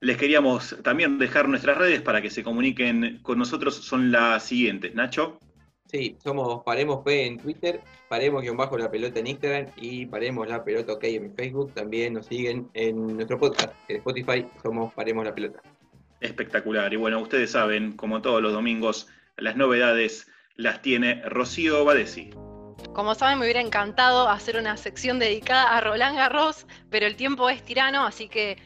[0.00, 3.76] Les queríamos también dejar nuestras redes para que se comuniquen con nosotros.
[3.76, 5.38] Son las siguientes, Nacho.
[5.94, 10.94] Sí, somos Paremos P en Twitter, Paremos-la bajo pelota en Instagram y Paremos la pelota
[10.94, 11.72] OK en Facebook.
[11.72, 15.60] También nos siguen en nuestro podcast, en Spotify, somos Paremos la pelota.
[16.20, 16.92] Espectacular.
[16.92, 20.26] Y bueno, ustedes saben, como todos los domingos, las novedades
[20.56, 22.30] las tiene Rocío Badesi.
[22.92, 27.48] Como saben, me hubiera encantado hacer una sección dedicada a Roland Garros, pero el tiempo
[27.48, 28.58] es tirano, así que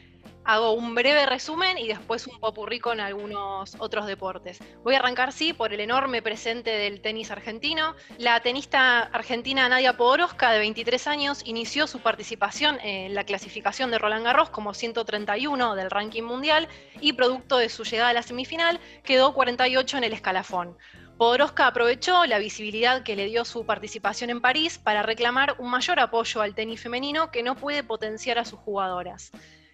[0.43, 4.59] hago un breve resumen y después un popurrí con algunos otros deportes.
[4.83, 7.95] Voy a arrancar, sí, por el enorme presente del tenis argentino.
[8.17, 13.99] La tenista argentina Nadia Podoroska, de 23 años, inició su participación en la clasificación de
[13.99, 16.67] Roland Garros como 131 del ranking mundial
[16.99, 20.77] y producto de su llegada a la semifinal, quedó 48 en el escalafón.
[21.19, 25.99] Podoroska aprovechó la visibilidad que le dio su participación en París para reclamar un mayor
[25.99, 29.29] apoyo al tenis femenino que no puede potenciar a sus jugadoras.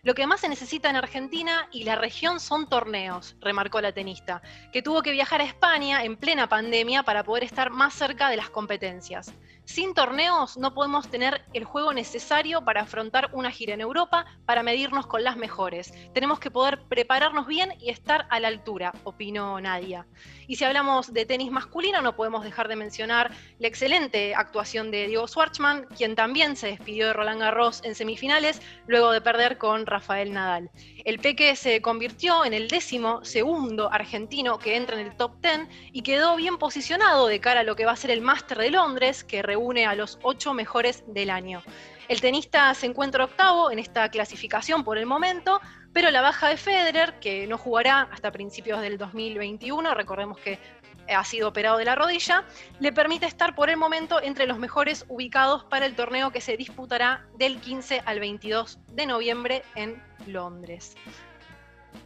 [0.05, 4.39] Lo que más se necesita en Argentina y la región son torneos, remarcó la tenista,
[4.71, 8.37] que tuvo que viajar a España en plena pandemia para poder estar más cerca de
[8.37, 9.33] las competencias.
[9.65, 14.61] Sin torneos no podemos tener el juego necesario para afrontar una gira en Europa para
[14.61, 15.91] medirnos con las mejores.
[16.13, 20.05] Tenemos que poder prepararnos bien y estar a la altura, opinó Nadia.
[20.47, 25.07] Y si hablamos de tenis masculino, no podemos dejar de mencionar la excelente actuación de
[25.07, 29.87] Diego Schwartzman, quien también se despidió de Roland Garros en semifinales luego de perder con
[29.87, 30.69] Rafael Nadal.
[31.05, 35.67] El Peque se convirtió en el décimo segundo argentino que entra en el top 10
[35.91, 38.71] y quedó bien posicionado de cara a lo que va a ser el Máster de
[38.71, 41.63] Londres, que reúne a los ocho mejores del año.
[42.09, 45.61] El tenista se encuentra octavo en esta clasificación por el momento,
[45.93, 50.59] pero la baja de Federer, que no jugará hasta principios del 2021, recordemos que
[51.07, 52.43] ha sido operado de la rodilla,
[52.81, 56.57] le permite estar por el momento entre los mejores ubicados para el torneo que se
[56.57, 60.95] disputará del 15 al 22 de noviembre en Londres.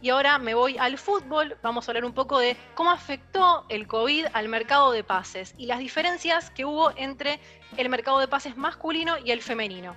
[0.02, 3.86] Y ahora me voy al fútbol, vamos a hablar un poco de cómo afectó el
[3.86, 7.40] COVID al mercado de pases y las diferencias que hubo entre
[7.76, 9.94] el mercado de pases masculino y el femenino.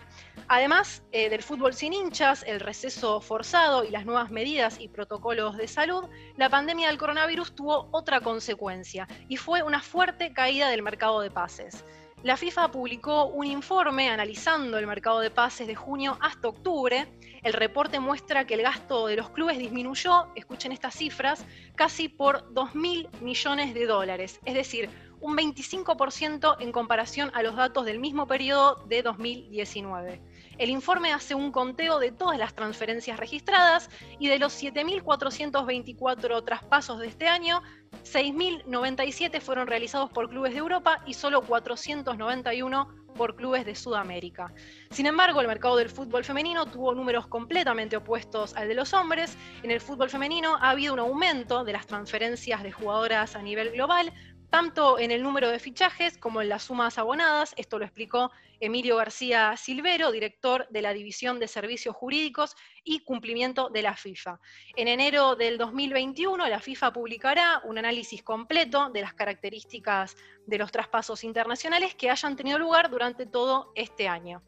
[0.48, 5.58] Además eh, del fútbol sin hinchas, el receso forzado y las nuevas medidas y protocolos
[5.58, 6.06] de salud,
[6.38, 11.32] la pandemia del coronavirus tuvo otra consecuencia y fue una fuerte caída del mercado de
[11.32, 11.86] pases.
[12.24, 17.06] La FIFA publicó un informe analizando el mercado de pases de junio hasta octubre.
[17.44, 21.46] El reporte muestra que el gasto de los clubes disminuyó, escuchen estas cifras,
[21.76, 27.84] casi por 2.000 millones de dólares, es decir, un 25% en comparación a los datos
[27.84, 30.22] del mismo periodo de 2019.
[30.58, 33.90] El informe hace un conteo de todas las transferencias registradas
[34.20, 37.62] y de los 7.424 traspasos de este año,
[38.04, 44.52] 6.097 fueron realizados por clubes de Europa y solo 491 por clubes de Sudamérica.
[44.90, 49.38] Sin embargo, el mercado del fútbol femenino tuvo números completamente opuestos al de los hombres.
[49.62, 53.72] En el fútbol femenino ha habido un aumento de las transferencias de jugadoras a nivel
[53.72, 54.12] global,
[54.54, 57.56] tanto en el número de fichajes como en las sumas abonadas.
[57.58, 58.30] Esto lo explicó
[58.60, 64.40] Emilio García Silvero, director de la División de Servicios Jurídicos y Cumplimiento de la FIFA.
[64.76, 70.72] En enero del 2021, la FIFA publicará un análisis completo de las características de los
[70.72, 74.44] traspasos internacionales que hayan tenido lugar durante todo este año.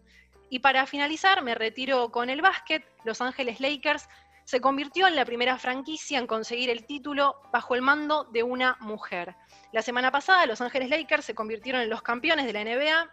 [0.51, 2.85] Y para finalizar, me retiro con el básquet.
[3.05, 4.07] Los Ángeles Lakers
[4.45, 8.77] se convirtió en la primera franquicia en conseguir el título bajo el mando de una
[8.79, 9.35] mujer.
[9.73, 13.11] La semana pasada, Los Ángeles Lakers se convirtieron en los campeones de la NBA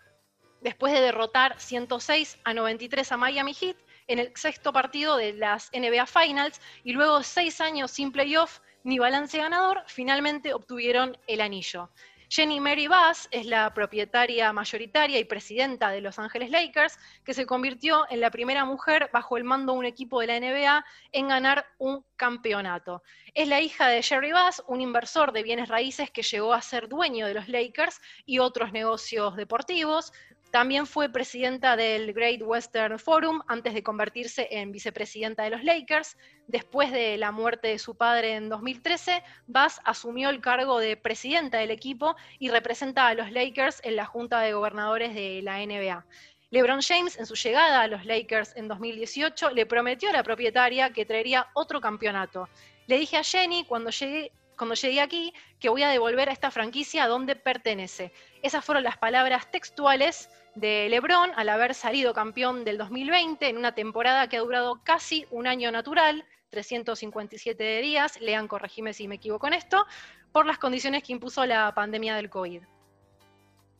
[0.60, 3.76] después de derrotar 106 a 93 a Miami Heat
[4.06, 8.98] en el sexto partido de las NBA Finals y luego seis años sin playoff ni
[8.98, 11.90] balance ganador, finalmente obtuvieron el anillo.
[12.34, 17.44] Jenny Mary Bass es la propietaria mayoritaria y presidenta de Los Ángeles Lakers, que se
[17.44, 21.28] convirtió en la primera mujer bajo el mando de un equipo de la NBA en
[21.28, 23.02] ganar un campeonato.
[23.34, 26.88] Es la hija de Jerry Bass, un inversor de bienes raíces que llegó a ser
[26.88, 30.14] dueño de los Lakers y otros negocios deportivos.
[30.52, 36.18] También fue presidenta del Great Western Forum antes de convertirse en vicepresidenta de los Lakers.
[36.46, 41.56] Después de la muerte de su padre en 2013, Bass asumió el cargo de presidenta
[41.56, 46.04] del equipo y representa a los Lakers en la Junta de Gobernadores de la NBA.
[46.50, 50.92] LeBron James, en su llegada a los Lakers en 2018, le prometió a la propietaria
[50.92, 52.46] que traería otro campeonato.
[52.88, 56.50] Le dije a Jenny cuando llegué, cuando llegué aquí que voy a devolver a esta
[56.50, 58.12] franquicia a donde pertenece.
[58.42, 63.74] Esas fueron las palabras textuales de LeBron al haber salido campeón del 2020 en una
[63.74, 69.46] temporada que ha durado casi un año natural, 357 días, lean, corregime si me equivoco
[69.46, 69.86] en esto,
[70.32, 72.62] por las condiciones que impuso la pandemia del COVID.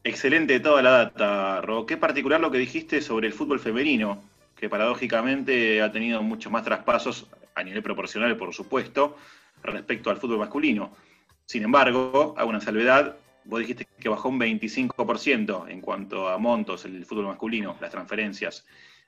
[0.05, 1.87] Excelente toda la data, Ro.
[1.87, 4.23] Qué particular lo que dijiste sobre el fútbol femenino,
[4.57, 9.17] que paradójicamente ha tenido muchos más traspasos a nivel proporcional, por supuesto,
[9.63, 10.93] respecto al fútbol masculino.
[11.45, 16.85] Sin embargo, hago una salvedad, vos dijiste que bajó un 25% en cuanto a montos
[16.85, 18.67] el fútbol masculino, las transferencias.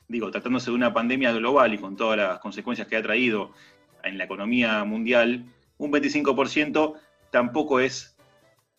[0.09, 3.53] Digo, tratándose de una pandemia global y con todas las consecuencias que ha traído
[4.03, 5.47] en la economía mundial,
[5.79, 6.95] un 25%
[7.31, 8.17] tampoco es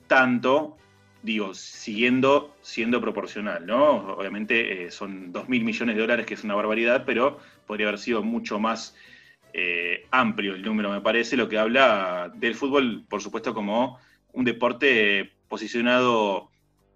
[0.07, 0.77] tanto,
[1.23, 4.13] digo, siguiendo siendo proporcional, ¿no?
[4.13, 7.99] Obviamente eh, son 2 mil millones de dólares, que es una barbaridad, pero podría haber
[7.99, 8.95] sido mucho más
[9.53, 13.97] eh, amplio el número, me parece, lo que habla del fútbol, por supuesto, como
[14.33, 16.51] un deporte posicionado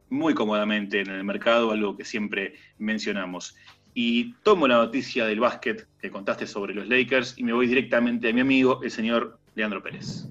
[0.09, 3.55] muy cómodamente en el mercado, algo que siempre mencionamos.
[3.93, 8.27] Y tomo la noticia del básquet que contaste sobre los Lakers y me voy directamente
[8.27, 10.27] a mi amigo, el señor Leandro Pérez.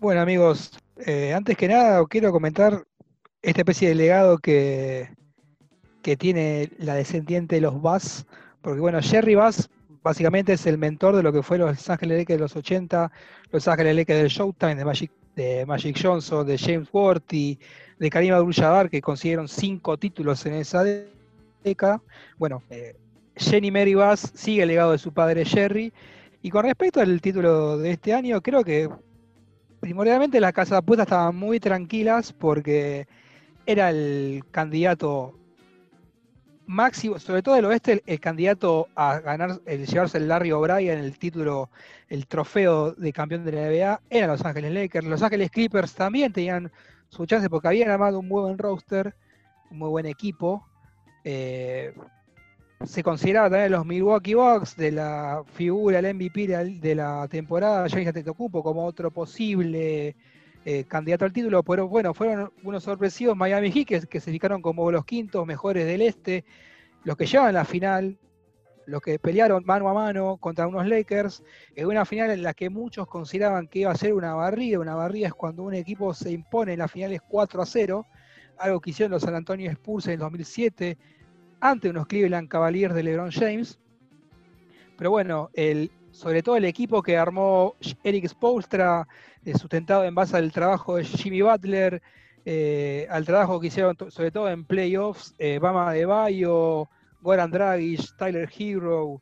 [0.00, 0.70] Bueno amigos,
[1.04, 2.84] eh, antes que nada quiero comentar
[3.42, 5.10] esta especie de legado que,
[6.00, 8.24] que tiene la descendiente de los Bass,
[8.62, 9.68] porque bueno, Jerry Bass
[10.02, 13.12] básicamente es el mentor de lo que fue los Ángeles Lakers de los 80,
[13.50, 17.58] los Ángeles Lakers del Showtime, de Magic, de Magic Johnson, de James Worthy,
[17.98, 20.84] de Karim Abdul-Jabbar, que consiguieron cinco títulos en esa
[21.62, 22.02] década.
[22.38, 22.96] Bueno, eh,
[23.36, 25.92] Jenny Mary Bass sigue el legado de su padre Jerry.
[26.42, 28.88] Y con respecto al título de este año, creo que
[29.80, 33.06] primordialmente las casas de apuestas estaban muy tranquilas porque
[33.66, 35.38] era el candidato
[36.66, 41.18] máximo, sobre todo del oeste, el, candidato a ganar, el llevarse el Larry O'Brien, el
[41.18, 41.70] título,
[42.08, 45.06] el trofeo de campeón de la NBA, eran Los Ángeles Lakers.
[45.06, 46.70] Los Ángeles Clippers también tenían
[47.08, 49.14] su chance porque habían armado un muy buen roster,
[49.70, 50.66] un muy buen equipo.
[51.24, 51.94] Eh,
[52.84, 57.28] se consideraba también los Milwaukee Bucks de la figura, el MVP de la, de la
[57.28, 60.16] temporada, Giannis Antetokounmpo como otro posible
[60.64, 64.92] eh, candidato al título, pero bueno, fueron unos sorpresivos Miami Heat que, se fijaron como
[64.92, 66.44] los quintos mejores del este,
[67.02, 68.16] los que llevan la final,
[68.86, 71.42] los que pelearon mano a mano contra unos Lakers,
[71.74, 74.78] en una final en la que muchos consideraban que iba a ser una barrida.
[74.78, 78.06] Una barrida es cuando un equipo se impone en las finales 4 a 0,
[78.58, 80.96] algo que hicieron los San Antonio Spurs en el 2007
[81.60, 83.80] ante unos Cleveland Cavaliers de LeBron James.
[84.96, 89.08] Pero bueno, el, sobre todo el equipo que armó Eric Spolstra,
[89.44, 92.02] eh, sustentado en base al trabajo de Jimmy Butler,
[92.44, 96.88] eh, al trabajo que hicieron sobre todo en playoffs, eh, Bama de Bayo,
[97.20, 99.20] Goran Dragic, Tyler Hero,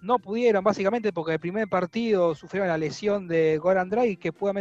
[0.00, 4.52] no pudieron básicamente porque el primer partido sufrieron la lesión de Goran Dragic que pudo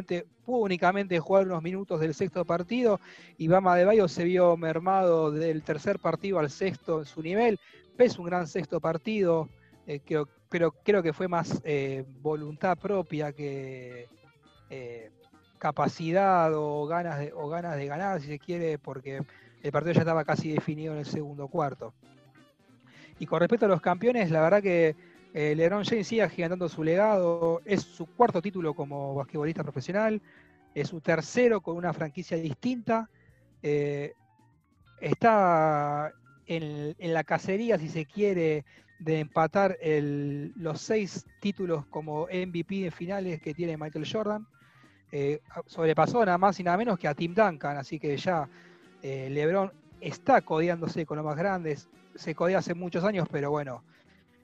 [0.47, 2.99] únicamente jugar unos minutos del sexto partido
[3.38, 7.59] y Bama de Bayo se vio mermado del tercer partido al sexto en su nivel,
[7.95, 9.47] pese un gran sexto partido,
[10.05, 14.07] creo- pero creo que fue más eh, voluntad propia que
[14.69, 15.11] eh,
[15.57, 19.21] capacidad o ganas, de, o ganas de ganar, si se quiere, porque
[19.63, 21.93] el partido ya estaba casi definido en el segundo cuarto.
[23.19, 24.95] Y con respecto a los campeones, la verdad que
[25.33, 30.21] eh, LeBron James sigue agigantando su legado, es su cuarto título como basquetbolista profesional,
[30.73, 33.09] es su tercero con una franquicia distinta,
[33.63, 34.13] eh,
[35.01, 36.13] está
[36.45, 38.63] en, en la cacería, si se quiere,
[38.99, 44.47] de empatar los seis títulos como MVP de finales que tiene Michael Jordan.
[45.11, 48.49] Eh, sobrepasó nada más y nada menos que a Tim Duncan, así que ya
[49.01, 49.71] eh, LeBron
[50.01, 53.83] está codeándose con los más grandes, se codea hace muchos años, pero bueno,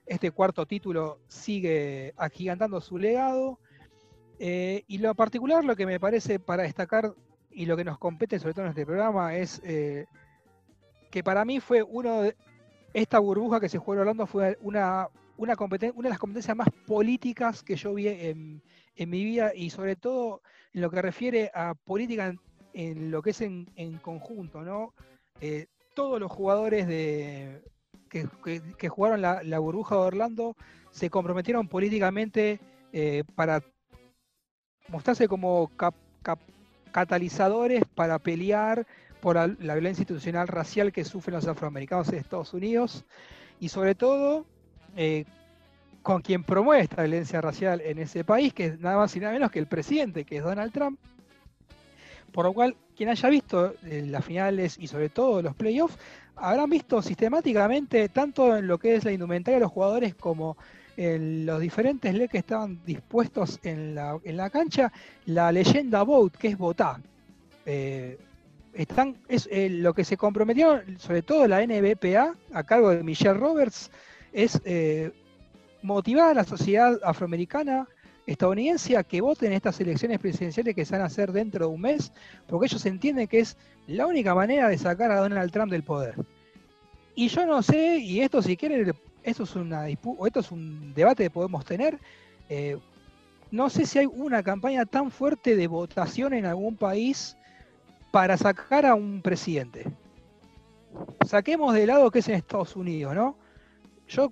[0.06, 3.60] este cuarto título sigue agigantando su legado.
[4.40, 7.14] Eh, y lo particular, lo que me parece para destacar
[7.52, 10.06] y lo que nos compete sobre todo en este programa es eh,
[11.12, 12.36] que para mí fue uno de,
[12.94, 16.70] esta burbuja que se jugó en Orlando fue una, una, una de las competencias más
[16.86, 18.62] políticas que yo vi en,
[18.96, 20.42] mi vida y sobre todo
[20.74, 22.34] en lo que refiere a política
[22.74, 23.66] en, lo que es en,
[24.02, 24.94] conjunto, ¿no?
[25.42, 27.62] Eh, todos los jugadores de,
[28.10, 28.28] que,
[28.78, 30.56] que- jugaron la, la burbuja de Orlando
[30.92, 32.60] se comprometieron políticamente
[32.92, 33.62] eh, para
[34.88, 35.72] mostrarse como
[36.92, 38.86] catalizadores para pelear
[39.24, 43.06] por la, violencia institucional racial que sufren los afroamericanos en Estados Unidos
[43.58, 44.46] y sobre todo
[44.98, 45.24] eh,
[46.02, 49.32] con quien promueve esta violencia racial en ese país, que es nada más y nada
[49.32, 51.00] menos que el presidente, que es Donald Trump.
[52.34, 55.98] Por lo cual, quien haya visto eh, las finales y sobre todo los playoffs,
[56.36, 60.58] habrán visto sistemáticamente, tanto en lo que es la indumentaria de los jugadores como
[60.98, 64.92] en los diferentes leyes que estaban dispuestos en la, en la cancha,
[65.28, 67.00] la leyenda vote, que es votar.
[68.74, 73.36] Están, es, eh, lo que se comprometieron, sobre todo la NBPA, a cargo de Michelle
[73.36, 73.92] Roberts,
[74.32, 75.12] es eh,
[75.82, 77.88] motivar a la sociedad afroamericana
[78.26, 81.74] estadounidense a que voten en estas elecciones presidenciales que se van a hacer dentro de
[81.74, 82.12] un mes,
[82.48, 83.58] porque ellos entienden que es
[83.88, 86.16] la única manera de sacar a Donald Trump del poder.
[87.16, 88.94] Y yo no sé, y esto si quieren,
[89.24, 92.00] esto es, una esto es un debate que podemos tener,
[92.50, 92.78] eh,
[93.52, 97.38] no sé si hay una campaña tan fuerte de votación en algún país
[98.14, 99.88] para sacar a un presidente.
[101.26, 103.36] Saquemos de lado que es en Estados Unidos, ¿no?
[104.08, 104.32] Yo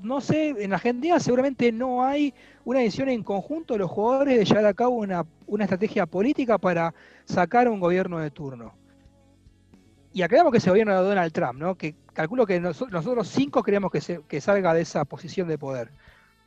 [0.00, 2.32] no sé, en Argentina seguramente no hay
[2.64, 6.56] una decisión en conjunto de los jugadores de llevar a cabo una, una estrategia política
[6.56, 6.94] para
[7.26, 8.72] sacar a un gobierno de turno.
[10.14, 11.74] Y aclaramos que ese gobierno de Donald Trump, ¿no?
[11.74, 15.58] Que calculo que nos- nosotros cinco queremos que, se- que salga de esa posición de
[15.58, 15.90] poder.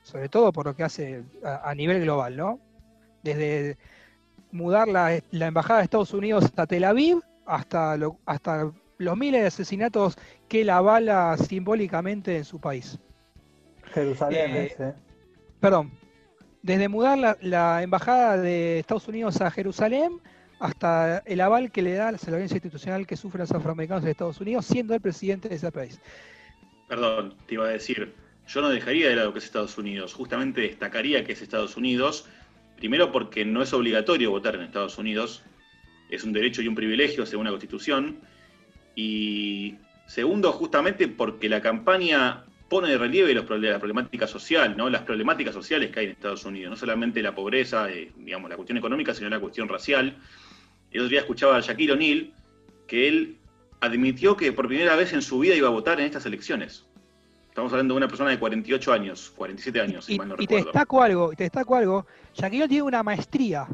[0.02, 2.60] Sobre todo por lo que hace a nivel global, ¿no?
[3.22, 3.78] Desde
[4.56, 9.42] mudar la, la embajada de Estados Unidos a Tel Aviv hasta, lo- hasta los miles
[9.42, 12.98] de asesinatos que él avala simbólicamente en su país.
[13.94, 14.94] Jerusalén Eh, ese.
[15.60, 15.92] Perdón,
[16.62, 20.20] desde mudar la, la embajada de Estados Unidos a Jerusalén
[20.60, 24.40] hasta el aval que le da la violencia institucional que sufren los afroamericanos de Estados
[24.40, 26.00] Unidos, siendo el presidente de ese país.
[26.88, 28.14] Perdón, te iba a decir,
[28.48, 32.28] yo no dejaría de lado que es Estados Unidos, justamente destacaría que es Estados Unidos,
[32.78, 35.44] primero porque no es obligatorio votar en Estados Unidos,
[36.10, 38.20] es un derecho y un privilegio según la Constitución,
[38.96, 39.76] y
[40.08, 44.90] segundo, justamente porque la campaña pone de relieve los la problemática social, ¿no?
[44.90, 48.56] las problemáticas sociales que hay en Estados Unidos, no solamente la pobreza, eh, digamos, la
[48.56, 50.18] cuestión económica, sino la cuestión racial.
[50.92, 52.34] El otro día escuchaba a Shaquille O'Neal
[52.88, 53.38] que él
[53.82, 56.86] admitió que por primera vez en su vida iba a votar en estas elecciones.
[57.56, 60.46] Estamos hablando de una persona de 48 años, 47 años, si Y, mal no y
[60.46, 60.66] te recuerdo.
[60.74, 63.66] destaco algo, y te destaco algo, Shaquille tiene una maestría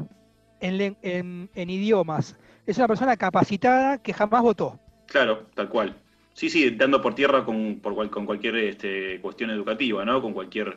[0.60, 2.36] en, en- en idiomas.
[2.64, 4.78] Es una persona capacitada que jamás votó.
[5.06, 5.96] Claro, tal cual.
[6.32, 10.22] Sí, sí, dando por tierra con, por cual- con cualquier este, cuestión educativa, ¿no?
[10.22, 10.76] Con cualquier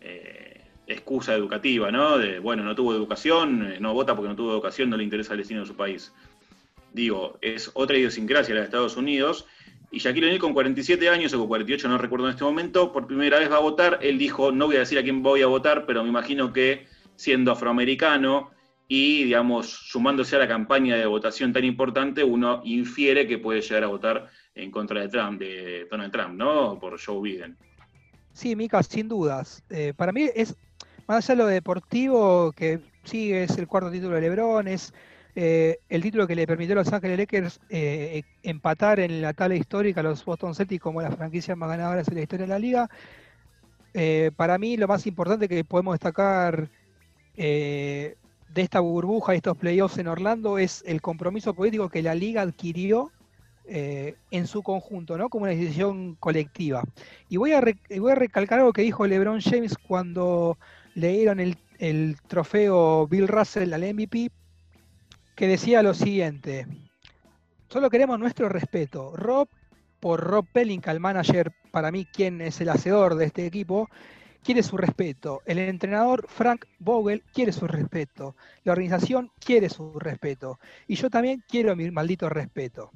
[0.00, 2.18] eh, excusa educativa, ¿no?
[2.18, 5.34] De, bueno, no tuvo educación, eh, no vota porque no tuvo educación, no le interesa
[5.34, 6.12] el destino de su país.
[6.92, 9.46] Digo, es otra idiosincrasia la de Estados Unidos
[9.94, 13.06] Y Shaquille O'Neal con 47 años o con 48, no recuerdo en este momento, por
[13.06, 14.00] primera vez va a votar.
[14.02, 16.88] Él dijo, no voy a decir a quién voy a votar, pero me imagino que
[17.14, 18.50] siendo afroamericano
[18.88, 23.84] y, digamos, sumándose a la campaña de votación tan importante, uno infiere que puede llegar
[23.84, 26.76] a votar en contra de Trump, de Donald Trump, ¿no?
[26.80, 27.56] Por Joe Biden.
[28.32, 29.62] Sí, Mica, sin dudas.
[29.70, 30.56] Eh, para mí es,
[31.06, 34.92] más allá de lo deportivo, que sí es el cuarto título de LeBron, es
[35.36, 39.56] eh, el título que le permitió a los Ángeles Lakers eh, empatar en la tabla
[39.56, 42.58] histórica a los Boston Celtics como las franquicias más ganadoras en la historia de la
[42.58, 42.88] liga.
[43.94, 46.70] Eh, para mí lo más importante que podemos destacar
[47.36, 48.16] de
[48.54, 53.10] esta burbuja y estos playoffs en Orlando es el compromiso político que la liga adquirió
[53.66, 55.28] en su conjunto, ¿no?
[55.28, 56.84] Como una decisión colectiva.
[57.28, 60.58] Y voy a, recalcar algo que dijo LeBron James cuando
[60.94, 64.30] le dieron el trofeo Bill Russell al MVP
[65.34, 66.66] que decía lo siguiente,
[67.68, 69.16] solo queremos nuestro respeto.
[69.16, 69.48] Rob,
[70.00, 73.88] por Rob Pelinka, el manager, para mí quien es el hacedor de este equipo,
[74.44, 75.42] quiere su respeto.
[75.46, 78.36] El entrenador Frank Vogel quiere su respeto.
[78.62, 80.60] La organización quiere su respeto.
[80.86, 82.90] Y yo también quiero mi maldito respeto.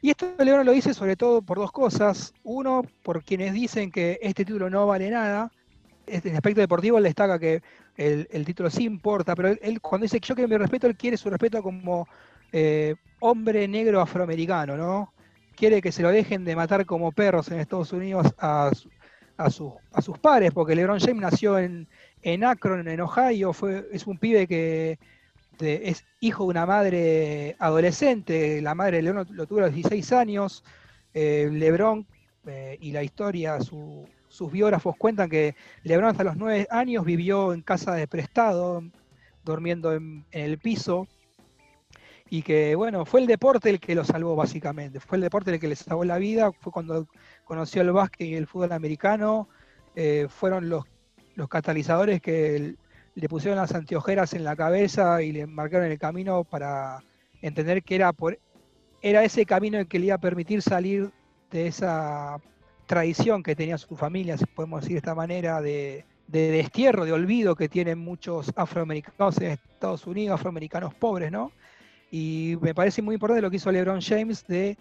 [0.00, 2.34] Y esto León lo dice sobre todo por dos cosas.
[2.42, 5.50] Uno, por quienes dicen que este título no vale nada.
[6.06, 7.62] En el aspecto deportivo él destaca que
[7.96, 11.16] el, título sí importa, pero él, cuando dice que yo quiero mi respeto, él quiere
[11.16, 12.06] su respeto como
[12.52, 15.12] eh, hombre negro afroamericano, ¿no?
[15.56, 18.70] Quiere que se lo dejen de matar como perros en Estados Unidos a,
[19.36, 21.86] a, sus pares, porque LeBron James nació en,
[22.22, 24.98] en Akron, en Ohio, fue, es un pibe que
[25.60, 30.12] es hijo de una madre adolescente, la madre de LeBron lo tuvo a los 16
[30.12, 30.64] años,
[31.12, 32.06] eh, LeBron
[32.46, 35.54] eh, y la historia, su, sus biógrafos cuentan que
[35.84, 38.82] Lebron hasta los nueve años vivió en casa de prestado,
[39.44, 41.06] durmiendo en, el piso,
[42.28, 45.60] y que bueno, fue el deporte el que lo salvó básicamente, fue el deporte el
[45.60, 47.06] que le salvó la vida, fue cuando
[47.44, 49.48] conoció el básquet y el fútbol americano,
[49.94, 50.84] eh, fueron los,
[51.36, 52.74] los catalizadores que
[53.14, 57.04] le pusieron las anteojeras en la cabeza y le marcaron el camino para
[57.40, 58.36] entender que era, por,
[59.00, 61.12] era ese camino el que le iba a permitir salir
[61.52, 62.40] de esa
[62.86, 67.54] tradición que tenía su familia, si podemos decir de esta manera, de, destierro, de olvido
[67.54, 71.52] que tienen muchos afroamericanos en Estados Unidos, afroamericanos pobres, ¿no?
[72.10, 74.76] Y me parece muy importante lo que hizo LeBron James de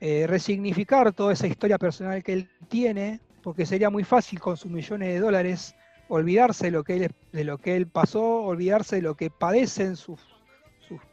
[0.00, 4.70] eh, resignificar toda esa historia personal que él tiene, porque sería muy fácil con sus
[4.70, 5.74] millones de dólares
[6.08, 6.84] olvidarse de lo
[7.58, 10.20] que él, pasó, olvidarse de lo que padecen sus,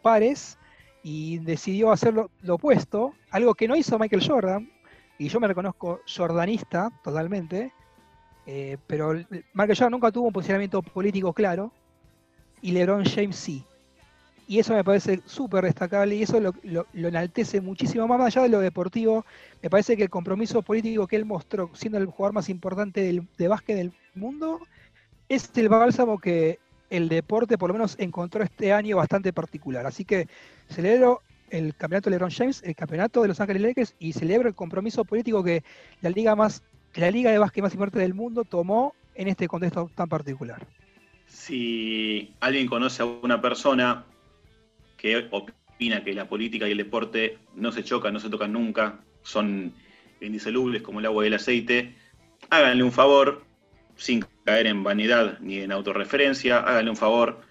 [0.02, 0.58] pares,
[1.04, 4.70] y decidió hacer lo opuesto, algo que no hizo Michael Jordan,
[5.18, 7.72] y yo me reconozco jordanista totalmente,
[8.46, 9.14] eh, pero
[9.54, 11.72] Michael Jordan nunca tuvo un posicionamiento político claro
[12.62, 13.64] y LeBron James sí.
[14.48, 18.60] Y eso me parece súper destacable y eso lo, enaltece muchísimo más, allá de lo
[18.60, 19.26] deportivo.
[19.64, 23.48] Me parece que el compromiso político que él mostró, siendo el jugador más importante de
[23.48, 24.60] básquet del mundo,
[25.30, 26.60] es el bálsamo que
[26.92, 29.88] el deporte por lo menos encontró este año bastante particular.
[29.88, 30.28] Así que
[30.70, 34.56] celebro el campeonato de LeBron James, el campeonato de Los Ángeles Lakers y celebra el
[34.56, 35.64] compromiso político que
[36.02, 36.64] la liga más,
[36.96, 40.66] la liga de básquet más importante del mundo tomó en este contexto tan particular.
[41.28, 44.06] Si alguien conoce a una persona
[44.98, 49.00] que opina que la política y el deporte no se chocan, no se tocan nunca,
[49.24, 49.74] son
[50.22, 51.96] indisolubles como el agua y el aceite,
[52.50, 53.44] háganle un favor,
[53.96, 57.42] sin caer en vanidad ni en autorreferencia, háganle un favor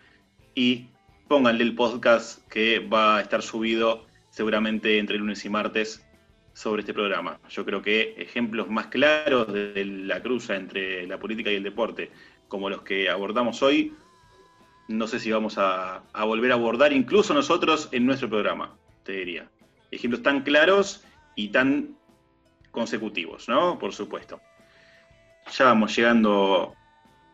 [0.55, 0.89] y
[1.29, 6.05] pónganle el podcast que va a estar subido seguramente entre lunes y martes
[6.53, 7.39] sobre este programa.
[7.49, 12.11] Yo creo que ejemplos más claros de la cruza entre la política y el deporte,
[12.49, 13.95] como los que abordamos hoy,
[14.89, 19.49] no sé si vamos a, volver a abordar incluso nosotros en nuestro programa, te diría.
[19.91, 21.05] Ejemplos tan claros
[21.35, 21.97] y tan
[22.71, 23.79] consecutivos, ¿no?
[23.79, 24.41] Por supuesto.
[25.57, 26.75] Ya vamos llegando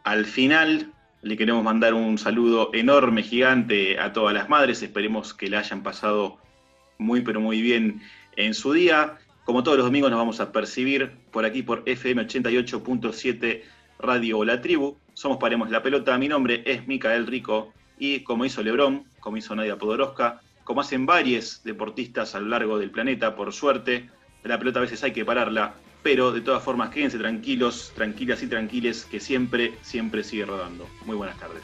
[0.05, 0.93] al final
[1.23, 4.83] le queremos mandar un saludo enorme, gigante a todas las madres.
[4.83, 6.39] Esperemos que la hayan pasado
[6.99, 8.01] muy, pero muy bien
[8.37, 9.19] en su día.
[9.45, 13.63] Como todos los domingos nos vamos a percibir por aquí por FM 88.7
[13.99, 14.97] Radio La Tribu.
[15.13, 16.17] Somos Paremos la Pelota.
[16.17, 21.05] Mi nombre es Micael Rico y como hizo Lebrón, como hizo Nadia Podoroska, como hacen
[21.05, 24.09] varios deportistas a lo largo del planeta, por suerte,
[24.43, 28.47] la pelota a veces hay que pararla pero de todas formas quédense tranquilos, tranquilas y
[28.47, 30.87] tranquiles, que siempre, siempre sigue rodando.
[31.05, 31.63] Muy buenas tardes.